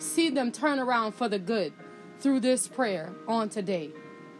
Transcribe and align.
see 0.00 0.30
them 0.30 0.50
turn 0.50 0.78
around 0.78 1.12
for 1.12 1.28
the 1.28 1.38
good 1.38 1.72
through 2.18 2.40
this 2.40 2.66
prayer 2.66 3.12
on 3.28 3.48
today. 3.48 3.90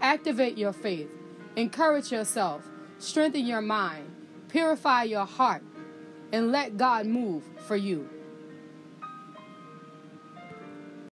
Activate 0.00 0.58
your 0.58 0.72
faith, 0.72 1.10
encourage 1.56 2.10
yourself, 2.10 2.64
strengthen 2.98 3.46
your 3.46 3.60
mind, 3.60 4.10
purify 4.48 5.04
your 5.04 5.26
heart, 5.26 5.62
and 6.32 6.50
let 6.50 6.76
God 6.76 7.06
move 7.06 7.44
for 7.66 7.76
you. 7.76 8.08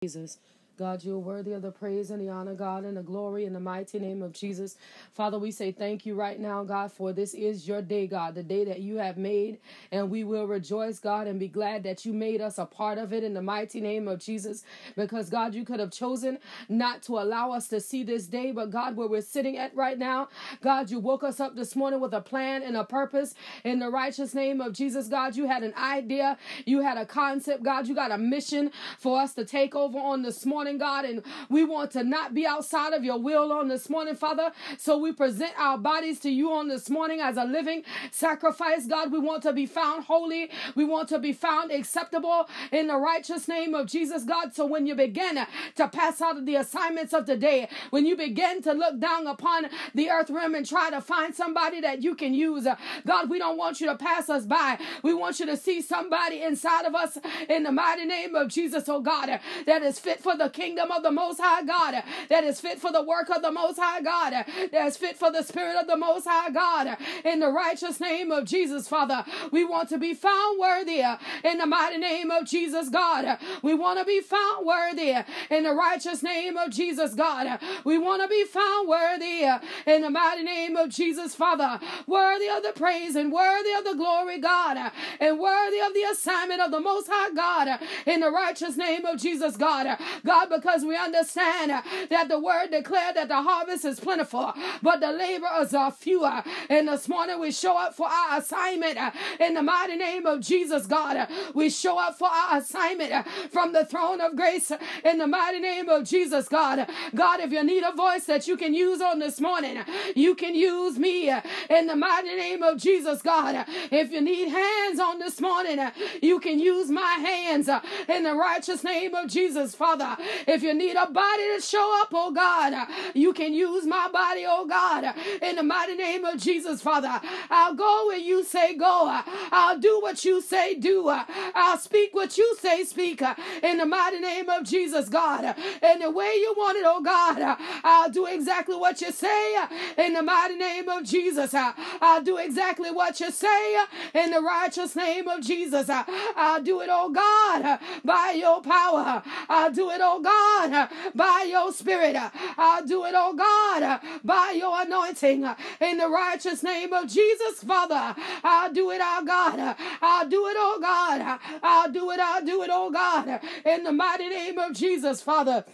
Jesus. 0.02 0.38
God, 0.76 1.04
you 1.04 1.14
are 1.14 1.20
worthy 1.20 1.52
of 1.52 1.62
the 1.62 1.70
praise 1.70 2.10
and 2.10 2.20
the 2.20 2.28
honor, 2.28 2.54
God, 2.54 2.84
and 2.84 2.96
the 2.96 3.02
glory 3.02 3.44
in 3.44 3.52
the 3.52 3.60
mighty 3.60 4.00
name 4.00 4.22
of 4.22 4.32
Jesus. 4.32 4.76
Father, 5.12 5.38
we 5.38 5.52
say 5.52 5.70
thank 5.70 6.04
you 6.04 6.16
right 6.16 6.40
now, 6.40 6.64
God, 6.64 6.90
for 6.90 7.12
this 7.12 7.32
is 7.32 7.68
your 7.68 7.80
day, 7.80 8.08
God, 8.08 8.34
the 8.34 8.42
day 8.42 8.64
that 8.64 8.80
you 8.80 8.96
have 8.96 9.16
made, 9.16 9.58
and 9.92 10.10
we 10.10 10.24
will 10.24 10.48
rejoice, 10.48 10.98
God, 10.98 11.28
and 11.28 11.38
be 11.38 11.46
glad 11.46 11.84
that 11.84 12.04
you 12.04 12.12
made 12.12 12.40
us 12.40 12.58
a 12.58 12.66
part 12.66 12.98
of 12.98 13.12
it 13.12 13.22
in 13.22 13.34
the 13.34 13.42
mighty 13.42 13.80
name 13.80 14.08
of 14.08 14.18
Jesus. 14.18 14.64
Because, 14.96 15.30
God, 15.30 15.54
you 15.54 15.64
could 15.64 15.78
have 15.78 15.92
chosen 15.92 16.38
not 16.68 17.02
to 17.02 17.18
allow 17.20 17.52
us 17.52 17.68
to 17.68 17.78
see 17.80 18.02
this 18.02 18.26
day, 18.26 18.50
but, 18.50 18.72
God, 18.72 18.96
where 18.96 19.06
we're 19.06 19.20
sitting 19.20 19.56
at 19.56 19.76
right 19.76 19.98
now, 19.98 20.28
God, 20.60 20.90
you 20.90 20.98
woke 20.98 21.22
us 21.22 21.38
up 21.38 21.54
this 21.54 21.76
morning 21.76 22.00
with 22.00 22.14
a 22.14 22.20
plan 22.20 22.64
and 22.64 22.76
a 22.76 22.82
purpose 22.82 23.36
in 23.62 23.78
the 23.78 23.90
righteous 23.90 24.34
name 24.34 24.60
of 24.60 24.72
Jesus, 24.72 25.06
God. 25.06 25.36
You 25.36 25.46
had 25.46 25.62
an 25.62 25.74
idea, 25.74 26.36
you 26.64 26.80
had 26.80 26.98
a 26.98 27.06
concept, 27.06 27.62
God, 27.62 27.86
you 27.86 27.94
got 27.94 28.10
a 28.10 28.18
mission 28.18 28.72
for 28.98 29.20
us 29.20 29.34
to 29.34 29.44
take 29.44 29.76
over 29.76 29.98
on 29.98 30.22
this 30.22 30.44
morning 30.44 30.63
morning, 30.64 30.78
God, 30.78 31.04
and 31.04 31.22
we 31.50 31.62
want 31.62 31.90
to 31.90 32.02
not 32.02 32.32
be 32.32 32.46
outside 32.46 32.94
of 32.94 33.04
your 33.04 33.18
will 33.18 33.52
on 33.52 33.68
this 33.68 33.90
morning, 33.90 34.14
Father. 34.14 34.50
So 34.78 34.96
we 34.96 35.12
present 35.12 35.52
our 35.58 35.76
bodies 35.76 36.18
to 36.20 36.30
you 36.30 36.52
on 36.52 36.68
this 36.68 36.88
morning 36.88 37.20
as 37.20 37.36
a 37.36 37.44
living 37.44 37.82
sacrifice, 38.10 38.86
God. 38.86 39.12
We 39.12 39.18
want 39.18 39.42
to 39.42 39.52
be 39.52 39.66
found 39.66 40.04
holy. 40.04 40.48
We 40.74 40.86
want 40.86 41.10
to 41.10 41.18
be 41.18 41.34
found 41.34 41.70
acceptable 41.70 42.48
in 42.72 42.86
the 42.86 42.96
righteous 42.96 43.46
name 43.46 43.74
of 43.74 43.88
Jesus, 43.88 44.24
God. 44.24 44.54
So 44.54 44.64
when 44.64 44.86
you 44.86 44.94
begin 44.94 45.44
to 45.76 45.88
pass 45.88 46.22
out 46.22 46.38
of 46.38 46.46
the 46.46 46.56
assignments 46.56 47.12
of 47.12 47.26
the 47.26 47.36
day, 47.36 47.68
when 47.90 48.06
you 48.06 48.16
begin 48.16 48.62
to 48.62 48.72
look 48.72 48.98
down 48.98 49.26
upon 49.26 49.66
the 49.94 50.08
earth 50.08 50.30
realm 50.30 50.54
and 50.54 50.66
try 50.66 50.88
to 50.88 51.02
find 51.02 51.34
somebody 51.34 51.82
that 51.82 52.02
you 52.02 52.14
can 52.14 52.32
use, 52.32 52.66
God, 53.06 53.28
we 53.28 53.38
don't 53.38 53.58
want 53.58 53.82
you 53.82 53.86
to 53.88 53.96
pass 53.96 54.30
us 54.30 54.46
by. 54.46 54.78
We 55.02 55.12
want 55.12 55.40
you 55.40 55.44
to 55.44 55.58
see 55.58 55.82
somebody 55.82 56.40
inside 56.40 56.86
of 56.86 56.94
us 56.94 57.18
in 57.50 57.64
the 57.64 57.72
mighty 57.72 58.06
name 58.06 58.34
of 58.34 58.48
Jesus, 58.48 58.88
oh 58.88 59.02
God, 59.02 59.28
that 59.66 59.82
is 59.82 59.98
fit 59.98 60.22
for 60.22 60.34
the 60.34 60.53
kingdom 60.54 60.90
of 60.90 61.02
the 61.02 61.10
Most 61.10 61.40
High 61.40 61.62
God, 61.64 62.02
that 62.30 62.44
is 62.44 62.60
fit 62.60 62.80
for 62.80 62.92
the 62.92 63.02
work 63.02 63.28
of 63.28 63.42
the 63.42 63.52
Most 63.52 63.78
High 63.78 64.00
God, 64.00 64.32
that 64.72 64.86
is 64.86 64.96
fit 64.96 65.18
for 65.18 65.30
the 65.30 65.42
Spirit 65.42 65.76
of 65.76 65.86
the 65.86 65.96
Most 65.96 66.26
High 66.26 66.50
God. 66.50 66.96
In 67.24 67.40
the 67.40 67.50
righteous 67.50 68.00
name 68.00 68.30
of 68.30 68.44
Jesus, 68.46 68.88
Father, 68.88 69.24
we 69.50 69.64
want 69.64 69.88
to 69.90 69.98
be 69.98 70.14
found 70.14 70.58
worthy 70.58 71.02
in 71.44 71.58
the 71.58 71.66
mighty 71.66 71.98
name 71.98 72.30
of 72.30 72.46
Jesus, 72.46 72.88
God. 72.88 73.38
We 73.62 73.74
want 73.74 73.98
to 73.98 74.04
be 74.04 74.20
found 74.20 74.64
worthy 74.64 75.14
in 75.50 75.64
the 75.64 75.74
righteous 75.74 76.22
name 76.22 76.56
of 76.56 76.70
Jesus, 76.70 77.14
God. 77.14 77.58
We 77.84 77.98
want 77.98 78.22
to 78.22 78.28
be 78.28 78.44
found 78.44 78.88
worthy 78.88 79.44
in 79.86 80.02
the 80.02 80.10
mighty 80.10 80.44
name 80.44 80.76
of 80.76 80.90
Jesus, 80.90 81.34
Father. 81.34 81.80
Worthy 82.06 82.48
of 82.48 82.62
the 82.62 82.72
praise 82.72 83.16
and 83.16 83.32
worthy 83.32 83.72
of 83.72 83.84
the 83.84 83.94
glory, 83.94 84.38
God, 84.38 84.92
and 85.20 85.38
worthy 85.38 85.80
of 85.80 85.92
the 85.92 86.04
assignment 86.12 86.60
of 86.60 86.70
the 86.70 86.80
Most 86.80 87.08
High 87.10 87.34
God 87.34 87.80
in 88.06 88.20
the 88.20 88.30
righteous 88.30 88.76
name 88.76 89.04
of 89.04 89.18
Jesus, 89.18 89.56
God. 89.56 89.98
God, 90.24 90.43
God, 90.48 90.60
because 90.60 90.84
we 90.84 90.96
understand 90.96 91.70
that 92.10 92.28
the 92.28 92.38
word 92.38 92.70
declared 92.70 93.16
that 93.16 93.28
the 93.28 93.42
harvest 93.42 93.84
is 93.84 94.00
plentiful, 94.00 94.52
but 94.82 95.00
the 95.00 95.12
laborers 95.12 95.74
are 95.74 95.90
fewer. 95.90 96.42
And 96.68 96.88
this 96.88 97.08
morning 97.08 97.40
we 97.40 97.52
show 97.52 97.76
up 97.76 97.94
for 97.94 98.06
our 98.06 98.38
assignment 98.38 98.98
in 99.40 99.54
the 99.54 99.62
mighty 99.62 99.96
name 99.96 100.26
of 100.26 100.40
Jesus, 100.40 100.86
God. 100.86 101.28
We 101.54 101.70
show 101.70 101.98
up 101.98 102.18
for 102.18 102.28
our 102.28 102.58
assignment 102.58 103.26
from 103.50 103.72
the 103.72 103.84
throne 103.84 104.20
of 104.20 104.36
grace 104.36 104.72
in 105.04 105.18
the 105.18 105.26
mighty 105.26 105.60
name 105.60 105.88
of 105.88 106.04
Jesus, 106.04 106.48
God. 106.48 106.88
God, 107.14 107.40
if 107.40 107.52
you 107.52 107.62
need 107.64 107.84
a 107.84 107.92
voice 107.92 108.24
that 108.26 108.46
you 108.46 108.56
can 108.56 108.74
use 108.74 109.00
on 109.00 109.18
this 109.18 109.40
morning, 109.40 109.78
you 110.14 110.34
can 110.34 110.54
use 110.54 110.98
me 110.98 111.30
in 111.30 111.86
the 111.86 111.96
mighty 111.96 112.34
name 112.34 112.62
of 112.62 112.78
Jesus, 112.78 113.22
God. 113.22 113.64
If 113.90 114.10
you 114.12 114.20
need 114.20 114.48
hands 114.48 115.00
on 115.00 115.18
this 115.18 115.40
morning, 115.40 115.80
you 116.22 116.40
can 116.40 116.58
use 116.58 116.90
my 116.90 117.02
hands 117.02 117.68
in 118.08 118.24
the 118.24 118.34
righteous 118.34 118.84
name 118.84 119.14
of 119.14 119.28
Jesus, 119.28 119.74
Father. 119.74 120.16
If 120.46 120.62
you 120.62 120.74
need 120.74 120.96
a 120.96 121.10
body 121.10 121.56
to 121.56 121.60
show 121.60 122.00
up, 122.02 122.08
oh 122.12 122.30
God, 122.32 122.88
you 123.14 123.32
can 123.32 123.52
use 123.52 123.86
my 123.86 124.08
body, 124.08 124.44
oh 124.46 124.66
God, 124.66 125.14
in 125.42 125.56
the 125.56 125.62
mighty 125.62 125.94
name 125.96 126.24
of 126.24 126.40
Jesus, 126.40 126.82
Father. 126.82 127.20
I'll 127.50 127.74
go 127.74 128.06
where 128.08 128.18
you 128.18 128.44
say 128.44 128.74
go. 128.74 129.20
I'll 129.52 129.78
do 129.78 130.00
what 130.00 130.24
you 130.24 130.40
say 130.40 130.74
do. 130.74 131.08
I'll 131.08 131.78
speak 131.78 132.14
what 132.14 132.36
you 132.38 132.56
say 132.60 132.84
speak 132.84 133.22
in 133.62 133.78
the 133.78 133.86
mighty 133.86 134.20
name 134.20 134.48
of 134.48 134.64
Jesus, 134.64 135.08
God. 135.08 135.54
In 135.82 136.00
the 136.00 136.10
way 136.10 136.34
you 136.36 136.54
want 136.56 136.76
it, 136.78 136.84
oh 136.86 137.00
God, 137.02 137.56
I'll 137.84 138.10
do 138.10 138.26
exactly 138.26 138.76
what 138.76 139.00
you 139.00 139.12
say 139.12 139.56
in 139.98 140.14
the 140.14 140.22
mighty 140.22 140.56
name 140.56 140.88
of 140.88 141.04
Jesus. 141.04 141.54
I'll 141.54 142.22
do 142.22 142.36
exactly 142.38 142.90
what 142.90 143.20
you 143.20 143.30
say 143.30 143.76
in 144.14 144.30
the 144.30 144.40
righteous 144.40 144.96
name 144.96 145.28
of 145.28 145.40
Jesus. 145.42 145.86
I'll 145.88 146.62
do 146.62 146.80
it, 146.80 146.88
oh 146.90 147.10
God, 147.10 147.78
by 148.04 148.32
your 148.32 148.60
power. 148.62 149.22
I'll 149.48 149.72
do 149.72 149.90
it, 149.90 150.00
oh 150.02 150.20
God, 150.24 150.72
uh, 150.72 150.88
by 151.14 151.46
your 151.48 151.72
spirit. 151.72 152.16
Uh, 152.16 152.30
I'll 152.58 152.84
do 152.86 153.04
it, 153.04 153.14
oh 153.16 153.34
God, 153.34 153.82
uh, 153.82 153.98
by 154.24 154.54
your 154.56 154.82
anointing. 154.82 155.44
In 155.80 155.98
the 155.98 156.08
righteous 156.08 156.62
name 156.62 156.92
of 156.92 157.08
Jesus, 157.08 157.62
Father, 157.64 158.14
I'll 158.42 158.72
do 158.72 158.90
it, 158.90 159.00
oh 159.02 159.24
God. 159.24 159.76
I'll 160.02 160.28
do 160.28 160.46
it, 160.48 160.56
oh 160.58 160.78
God. 160.80 161.40
I'll 161.62 161.92
do 161.92 162.10
it, 162.10 162.20
I'll 162.20 162.44
do 162.44 162.62
it, 162.62 162.70
oh 162.72 162.90
God. 162.90 163.40
In 163.64 163.84
the 163.84 163.92
mighty 163.92 164.28
name 164.28 164.58
of 164.58 164.72
Jesus, 164.74 165.20
Father. 165.22 165.64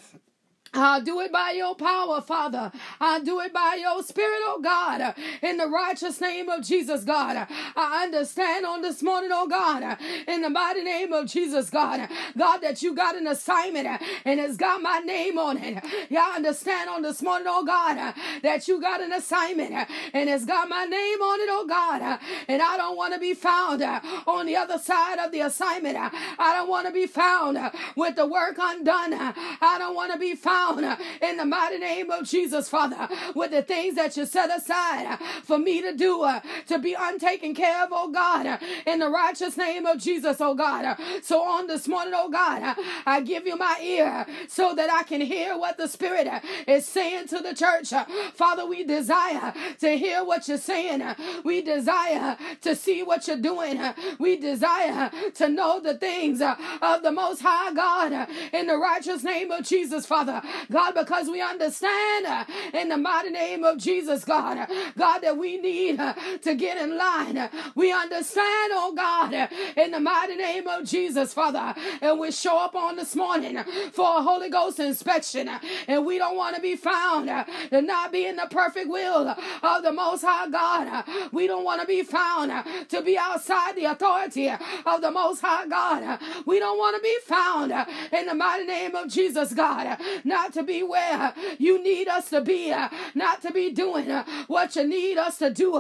I'll 0.75 1.03
do 1.03 1.21
it 1.21 1.33
by 1.33 1.53
your 1.57 1.75
power, 1.75 2.21
Father. 2.21 2.71
I'll 3.01 3.23
do 3.23 3.41
it 3.41 3.53
by 3.53 3.79
your 3.81 4.03
spirit, 4.05 4.41
oh 4.45 4.61
God, 4.63 5.15
in 5.43 5.57
the 5.57 5.67
righteous 5.67 6.21
name 6.21 6.49
of 6.49 6.65
Jesus, 6.65 7.05
God. 7.05 7.49
I 7.77 8.05
understand 8.05 8.65
on 8.67 8.81
this 8.83 9.03
morning, 9.03 9.31
oh 9.33 9.49
God, 9.49 9.99
in 10.29 10.43
the 10.43 10.51
mighty 10.51 10.85
name 10.85 11.13
of 11.13 11.27
Jesus, 11.27 11.71
God, 11.71 12.09
God, 12.39 12.59
that 12.59 12.83
you 12.83 12.95
got 12.95 13.17
an 13.17 13.27
assignment 13.27 13.89
and 14.25 14.41
it's 14.41 14.57
got 14.57 14.81
my 14.81 15.01
name 15.01 15.39
on 15.39 15.59
it. 15.59 15.85
Y'all 16.09 16.37
understand 16.37 16.89
on 16.89 17.03
this 17.03 17.21
morning, 17.21 17.49
oh 17.51 17.65
God, 17.65 18.15
that 18.43 18.69
you 18.69 18.81
got 18.81 19.01
an 19.03 19.13
assignment 19.13 19.73
and 20.15 20.31
it's 20.31 20.45
got 20.45 20.69
my 20.69 20.85
name 20.85 21.21
on 21.21 21.41
it, 21.41 21.49
oh 21.51 21.67
God, 21.69 22.21
and 22.49 22.63
I 22.63 22.77
don't 22.77 22.97
want 22.97 23.15
to 23.15 23.21
be 23.21 23.35
found 23.35 23.83
on 23.83 24.47
the 24.47 24.57
other 24.57 24.79
side 24.79 25.19
of 25.19 25.33
the 25.33 25.41
assignment. 25.41 25.97
I 25.99 26.55
don't 26.55 26.69
want 26.71 26.87
to 26.87 26.93
be 26.93 27.09
found 27.09 27.59
with 27.97 28.15
the 28.17 28.27
work 28.29 28.57
undone. 28.61 29.15
I 29.15 29.77
don't 29.81 29.97
want 29.97 30.13
to 30.13 30.19
be 30.19 30.37
found 30.37 30.60
down 30.61 30.99
in 31.23 31.37
the 31.37 31.45
mighty 31.45 31.79
name 31.79 32.11
of 32.11 32.27
Jesus, 32.27 32.69
Father, 32.69 33.09
with 33.35 33.51
the 33.51 33.63
things 33.63 33.97
that 33.97 34.17
you 34.17 34.27
set 34.27 34.55
aside 34.57 35.19
for 35.45 35.59
me 35.59 35.81
to 35.83 35.95
do, 35.97 36.23
uh, 36.23 36.41
to 36.67 36.79
be 36.79 36.95
untaken 36.99 37.55
care 37.55 37.85
of, 37.85 37.91
oh 37.93 38.11
God, 38.11 38.59
in 38.87 38.99
the 38.99 39.09
righteous 39.09 39.57
name 39.57 39.87
of 39.87 39.99
Jesus, 39.99 40.39
oh 40.41 40.55
God. 40.55 40.97
So 41.23 41.43
on 41.43 41.67
this 41.67 41.89
morning, 41.89 42.15
oh 42.17 42.31
God, 42.31 42.77
I 43.07 43.21
give 43.21 43.47
you 43.47 43.57
my 43.57 43.79
ear 43.83 44.27
so 44.49 44.75
that 44.75 44.91
I 44.93 45.03
can 45.05 45.21
hear 45.21 45.57
what 45.59 45.77
the 45.77 45.89
Spirit 45.89 46.29
is 46.67 46.87
saying 46.87 47.29
to 47.29 47.39
the 47.39 47.55
church. 47.55 47.93
Father, 48.35 48.67
we 48.67 48.85
desire 48.85 49.53
to 49.81 49.97
hear 49.97 50.25
what 50.25 50.49
you're 50.49 50.59
saying. 50.59 51.03
We 51.45 51.63
desire 51.63 52.37
to 52.63 52.77
see 52.77 53.03
what 53.03 53.27
you're 53.27 53.37
doing. 53.37 53.81
We 54.19 54.37
desire 54.37 55.11
to 55.35 55.49
know 55.49 55.81
the 55.81 55.95
things 55.95 56.41
of 56.41 57.03
the 57.03 57.13
Most 57.13 57.43
High 57.43 57.73
God 57.75 58.29
in 58.53 58.67
the 58.67 58.77
righteous 58.77 59.23
name 59.23 59.51
of 59.51 59.65
Jesus, 59.65 60.07
Father. 60.07 60.43
God, 60.71 60.95
because 60.95 61.29
we 61.29 61.41
understand 61.41 62.27
uh, 62.27 62.45
in 62.75 62.89
the 62.89 62.97
mighty 62.97 63.31
name 63.31 63.65
of 63.65 63.79
Jesus, 63.79 64.25
God, 64.25 64.59
uh, 64.59 64.67
God, 64.99 65.19
that 65.21 65.37
we 65.37 65.59
need 65.59 66.01
uh, 66.01 66.15
to 66.43 66.55
get 66.55 66.79
in 66.79 66.97
line. 66.97 67.49
We 67.75 67.93
understand, 67.93 68.73
oh 68.75 68.93
God, 68.97 69.49
in 69.77 69.91
the 69.91 70.01
mighty 70.01 70.37
name 70.37 70.67
of 70.67 70.85
Jesus, 70.85 71.35
Father, 71.35 71.75
and 72.01 72.19
we 72.19 72.31
show 72.33 72.59
up 72.59 72.75
on 72.75 72.97
this 72.97 73.15
morning 73.15 73.63
for 73.93 74.19
a 74.19 74.23
Holy 74.23 74.49
Ghost 74.49 74.79
inspection, 74.81 75.51
and 75.89 76.07
we 76.07 76.19
don't 76.19 76.37
want 76.37 76.57
to 76.57 76.63
be 76.63 76.77
found 76.77 77.29
to 77.71 77.83
not 77.83 78.13
be 78.13 78.27
in 78.27 78.37
the 78.37 78.47
perfect 78.51 78.89
will 78.89 79.35
of 79.63 79.83
the 79.83 79.93
Most 79.93 80.23
High 80.25 80.49
God. 80.49 81.05
We 81.33 81.47
don't 81.47 81.65
want 81.65 81.81
to 81.81 81.87
be 81.87 82.03
found 82.03 82.53
to 82.89 83.03
be 83.03 83.19
outside 83.19 83.77
the 83.77 83.85
authority 83.87 84.49
of 84.49 85.01
the 85.01 85.11
Most 85.11 85.41
High 85.41 85.67
God. 85.67 86.21
We 86.47 86.59
don't 86.59 86.79
want 86.79 86.97
to 86.97 87.03
be 87.03 87.17
found 87.27 87.73
in 88.13 88.27
the 88.27 88.35
mighty 88.35 88.65
name 88.65 88.95
of 88.95 89.09
Jesus, 89.09 89.53
God, 89.53 89.99
not 90.25 90.40
to 90.49 90.63
be 90.63 90.83
where 90.83 91.33
you 91.59 91.83
need 91.83 92.09
us 92.09 92.31
to 92.31 92.41
be, 92.41 92.75
not 93.15 93.43
to 93.43 93.53
be 93.53 93.71
doing 93.71 94.09
what 94.47 94.77
you 94.77 94.87
need 94.87 95.19
us 95.19 95.39
to 95.39 95.51
do. 95.51 95.73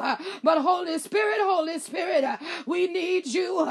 But 0.43 0.61
Holy 0.63 0.99
Spirit, 0.99 1.39
Holy 1.41 1.79
Spirit, 1.79 2.25
we 2.67 2.87
need 2.87 3.27
you. 3.27 3.65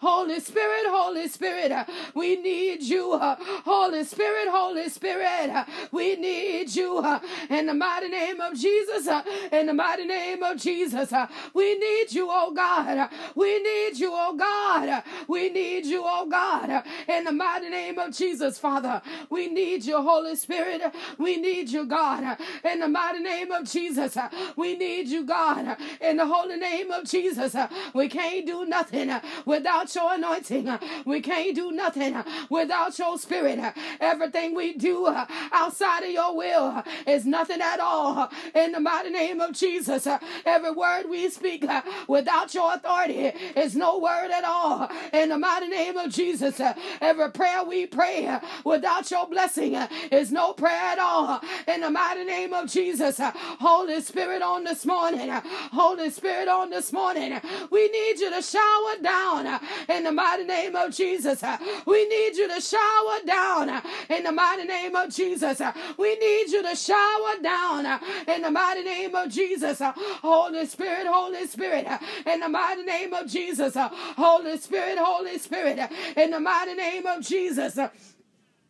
Holy 0.00 0.40
Spirit, 0.40 0.84
Holy 0.86 1.28
Spirit, 1.28 1.72
we 2.14 2.36
need 2.36 2.82
you. 2.82 3.18
Holy 3.18 4.04
Spirit, 4.04 4.48
Holy 4.48 4.88
Spirit, 4.88 5.66
we 5.92 6.16
need 6.16 6.74
you. 6.74 7.04
In 7.50 7.66
the 7.66 7.74
mighty 7.74 8.08
name 8.08 8.40
of 8.40 8.54
Jesus, 8.54 9.08
in 9.52 9.66
the 9.66 9.74
mighty 9.74 10.04
name 10.04 10.42
of 10.42 10.56
Jesus, 10.58 11.12
we 11.54 11.78
need 11.78 12.12
you, 12.12 12.28
oh 12.30 12.52
God. 12.52 13.08
We 13.34 13.62
need 13.62 13.98
you, 13.98 14.10
oh 14.12 14.34
God. 14.36 15.02
We 15.28 15.50
need 15.50 15.86
you, 15.86 16.02
oh 16.04 16.26
God. 16.28 16.84
In 17.08 17.24
the 17.24 17.32
mighty 17.32 17.68
name 17.68 17.98
of 17.98 18.14
Jesus, 18.14 18.58
Father, 18.58 19.02
we 19.30 19.48
need 19.48 19.84
you, 19.84 20.00
Holy 20.00 20.35
Spirit. 20.36 20.82
We 21.18 21.36
need 21.36 21.68
you, 21.70 21.86
God. 21.86 22.38
In 22.64 22.80
the 22.80 22.88
mighty 22.88 23.20
name 23.20 23.50
of 23.50 23.70
Jesus, 23.70 24.16
we 24.56 24.76
need 24.76 25.08
you, 25.08 25.24
God. 25.24 25.76
In 26.00 26.16
the 26.16 26.26
holy 26.26 26.56
name 26.56 26.90
of 26.90 27.04
Jesus, 27.04 27.56
we 27.94 28.08
can't 28.08 28.46
do 28.46 28.64
nothing 28.66 29.12
without 29.44 29.94
your 29.94 30.14
anointing. 30.14 30.78
We 31.04 31.20
can't 31.20 31.54
do 31.54 31.72
nothing 31.72 32.16
without 32.50 32.98
your 32.98 33.18
spirit. 33.18 33.58
Everything 34.00 34.54
we 34.54 34.74
do 34.74 35.08
outside 35.52 36.04
of 36.04 36.10
your 36.10 36.36
will 36.36 36.82
is 37.06 37.24
nothing 37.26 37.60
at 37.60 37.80
all. 37.80 38.30
In 38.54 38.72
the 38.72 38.80
mighty 38.80 39.10
name 39.10 39.40
of 39.40 39.52
Jesus, 39.52 40.06
every 40.44 40.70
word 40.72 41.04
we 41.08 41.28
speak 41.30 41.64
without 42.08 42.54
your 42.54 42.74
authority 42.74 43.32
is 43.56 43.74
no 43.76 43.98
word 43.98 44.30
at 44.30 44.44
all. 44.44 44.88
In 45.12 45.30
the 45.30 45.38
mighty 45.38 45.68
name 45.68 45.96
of 45.96 46.10
Jesus, 46.12 46.60
every 47.00 47.30
prayer 47.30 47.64
we 47.64 47.86
pray 47.86 48.38
without 48.64 49.10
your 49.10 49.26
blessing 49.26 49.74
is 50.10 50.25
no 50.32 50.52
prayer 50.52 50.72
at 50.72 50.98
all. 50.98 51.40
In 51.68 51.80
the 51.80 51.90
mighty 51.90 52.24
name 52.24 52.52
of 52.52 52.70
Jesus, 52.70 53.18
Holy 53.20 54.00
Spirit 54.00 54.42
on 54.42 54.64
this 54.64 54.84
morning, 54.86 55.30
Holy 55.30 56.10
Spirit 56.10 56.48
on 56.48 56.70
this 56.70 56.92
morning, 56.92 57.40
we 57.70 57.88
need 57.88 58.18
you 58.18 58.30
to 58.30 58.42
shower 58.42 58.96
down 59.02 59.60
in 59.88 60.04
the 60.04 60.12
mighty 60.12 60.44
name 60.44 60.76
of 60.76 60.94
Jesus. 60.94 61.42
We 61.86 62.08
need 62.08 62.36
you 62.36 62.48
to 62.48 62.60
shower 62.60 63.18
down 63.26 63.82
in 64.08 64.24
the 64.24 64.32
mighty 64.32 64.64
name 64.64 64.94
of 64.94 65.14
Jesus. 65.14 65.60
We 65.98 66.16
need 66.16 66.48
you 66.50 66.62
to 66.62 66.76
shower 66.76 67.42
down 67.42 68.00
in 68.28 68.42
the 68.42 68.50
mighty 68.50 68.82
name 68.82 69.14
of 69.14 69.30
Jesus. 69.30 69.80
Holy 69.80 70.66
Spirit, 70.66 71.06
Holy 71.06 71.46
Spirit, 71.46 71.86
in 72.26 72.40
the 72.40 72.48
mighty 72.48 72.82
name 72.82 73.12
of 73.12 73.26
Jesus. 73.28 73.74
Holy 73.76 74.56
Spirit, 74.58 74.98
Holy 74.98 75.38
Spirit, 75.38 75.78
in 76.16 76.30
the 76.30 76.40
mighty 76.40 76.74
name 76.74 77.06
of 77.06 77.22
Jesus. 77.22 77.78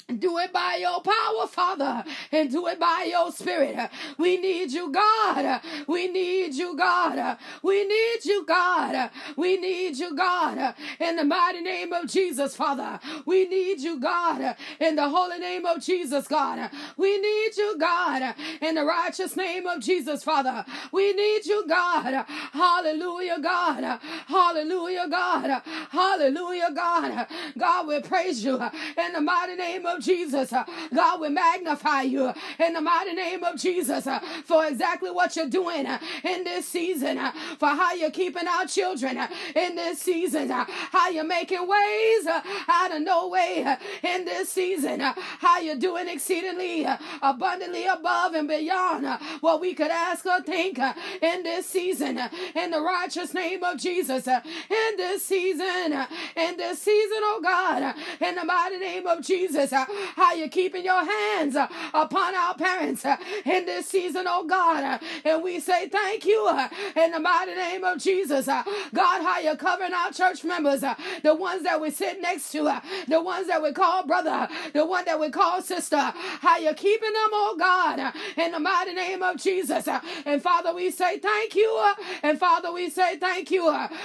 Do 0.06 0.38
it 0.38 0.52
by 0.52 0.76
your 0.80 1.00
power, 1.00 1.48
Father, 1.48 2.04
and 2.30 2.48
do 2.48 2.68
it 2.68 2.78
by 2.78 3.08
your 3.10 3.32
spirit. 3.32 3.90
We 4.16 4.36
need 4.36 4.70
you, 4.70 4.92
God. 4.92 5.60
We 5.88 6.06
need 6.06 6.54
you, 6.54 6.76
God. 6.76 7.36
We 7.60 7.84
need 7.84 8.24
you, 8.24 8.46
God. 8.46 9.10
We 9.36 9.56
need 9.56 9.96
you, 9.96 10.14
God. 10.14 10.76
In 11.00 11.16
the 11.16 11.24
mighty 11.24 11.60
name 11.60 11.92
of 11.92 12.06
Jesus, 12.08 12.54
Father. 12.54 13.00
We 13.24 13.48
need 13.48 13.80
you, 13.80 13.98
God. 13.98 14.54
In 14.78 14.94
the 14.94 15.08
holy 15.08 15.40
name 15.40 15.66
of 15.66 15.82
Jesus, 15.82 16.28
God. 16.28 16.70
We 16.96 17.20
need 17.20 17.56
you, 17.56 17.76
God. 17.76 18.36
In 18.60 18.76
the 18.76 18.84
righteous 18.84 19.36
name 19.36 19.66
of 19.66 19.80
Jesus, 19.80 20.22
Father. 20.22 20.64
We 20.92 21.14
need 21.14 21.46
you, 21.46 21.66
God. 21.66 22.24
Hallelujah, 22.52 23.40
God. 23.40 23.98
Hallelujah, 24.28 25.08
God. 25.10 25.62
Hallelujah, 25.90 26.70
God. 26.72 27.26
God, 27.58 27.88
we 27.88 28.00
praise 28.02 28.44
you 28.44 28.54
in 28.96 29.12
the 29.12 29.20
mighty 29.20 29.56
name 29.56 29.84
of 29.84 29.95
of 29.96 30.04
Jesus. 30.04 30.52
Uh, 30.52 30.64
God, 30.94 31.20
we 31.20 31.28
magnify 31.28 32.02
you 32.02 32.32
in 32.58 32.72
the 32.74 32.80
mighty 32.80 33.12
name 33.12 33.42
of 33.44 33.56
Jesus 33.56 34.06
uh, 34.06 34.20
for 34.44 34.66
exactly 34.66 35.10
what 35.10 35.36
you're 35.36 35.48
doing 35.48 35.86
uh, 35.86 35.98
in 36.24 36.44
this 36.44 36.66
season, 36.66 37.18
uh, 37.18 37.32
for 37.58 37.68
how 37.68 37.94
you're 37.94 38.10
keeping 38.10 38.46
our 38.46 38.66
children 38.66 39.16
uh, 39.16 39.28
in 39.54 39.76
this 39.76 40.00
season, 40.00 40.50
uh, 40.50 40.64
how 40.68 41.08
you're 41.08 41.24
making 41.24 41.66
ways 41.66 42.26
out 42.68 42.94
of 42.94 43.02
no 43.02 43.28
way 43.28 43.76
in 44.02 44.24
this 44.24 44.50
season, 44.50 45.00
how 45.00 45.58
you're 45.58 45.76
doing 45.76 46.08
exceedingly 46.08 46.86
abundantly 47.22 47.86
above 47.86 48.34
and 48.34 48.48
beyond 48.48 49.06
what 49.40 49.60
we 49.60 49.74
could 49.74 49.90
ask 49.90 50.26
or 50.26 50.42
think 50.42 50.78
in 51.22 51.42
this 51.42 51.66
season, 51.66 52.20
in 52.54 52.70
the 52.70 52.80
righteous 52.80 53.32
name 53.34 53.62
of 53.64 53.78
Jesus, 53.78 54.26
in 54.26 54.96
this 54.96 55.24
season, 55.24 56.06
in 56.36 56.56
this 56.56 56.82
season, 56.82 57.18
oh 57.22 57.40
God, 57.42 57.94
in 58.20 58.34
the 58.34 58.44
mighty 58.44 58.78
name 58.78 59.06
of 59.06 59.22
Jesus 59.22 59.72
how 60.16 60.34
you're 60.34 60.48
keeping 60.48 60.84
your 60.84 61.04
hands 61.04 61.56
uh, 61.56 61.66
upon 61.94 62.34
our 62.34 62.54
parents 62.54 63.04
uh, 63.04 63.16
in 63.44 63.66
this 63.66 63.86
season, 63.86 64.24
oh 64.28 64.44
God. 64.44 64.84
Uh, 64.84 64.98
and 65.24 65.42
we 65.42 65.60
say 65.60 65.88
thank 65.88 66.24
you 66.24 66.46
uh, 66.48 66.68
in 66.96 67.10
the 67.12 67.20
mighty 67.20 67.54
name 67.54 67.84
of 67.84 67.98
Jesus. 67.98 68.48
Uh, 68.48 68.62
God, 68.94 69.22
how 69.22 69.38
you're 69.38 69.56
covering 69.56 69.92
our 69.92 70.12
church 70.12 70.44
members, 70.44 70.82
uh, 70.82 70.94
the 71.22 71.34
ones 71.34 71.62
that 71.62 71.80
we 71.80 71.90
sit 71.90 72.20
next 72.20 72.50
to, 72.52 72.80
the 73.08 73.20
ones 73.20 73.46
that 73.48 73.62
we 73.62 73.72
call 73.72 74.04
brother, 74.06 74.48
the 74.72 74.84
one 74.84 75.04
that 75.04 75.18
we 75.18 75.30
call 75.30 75.62
sister, 75.62 75.96
how 75.96 76.58
you're 76.58 76.74
keeping 76.74 77.12
them, 77.12 77.30
oh 77.32 77.56
God, 77.58 78.12
in 78.36 78.52
the 78.52 78.58
mighty 78.60 78.94
name 78.94 79.22
of 79.22 79.36
Jesus. 79.36 79.88
And 80.24 80.42
Father, 80.42 80.74
we 80.74 80.90
say 80.90 81.18
thank 81.18 81.54
you. 81.54 81.92
And 82.22 82.38
Father, 82.38 82.72
we 82.72 82.90
say 82.90 83.16
thank 83.18 83.50
you. 83.50 83.62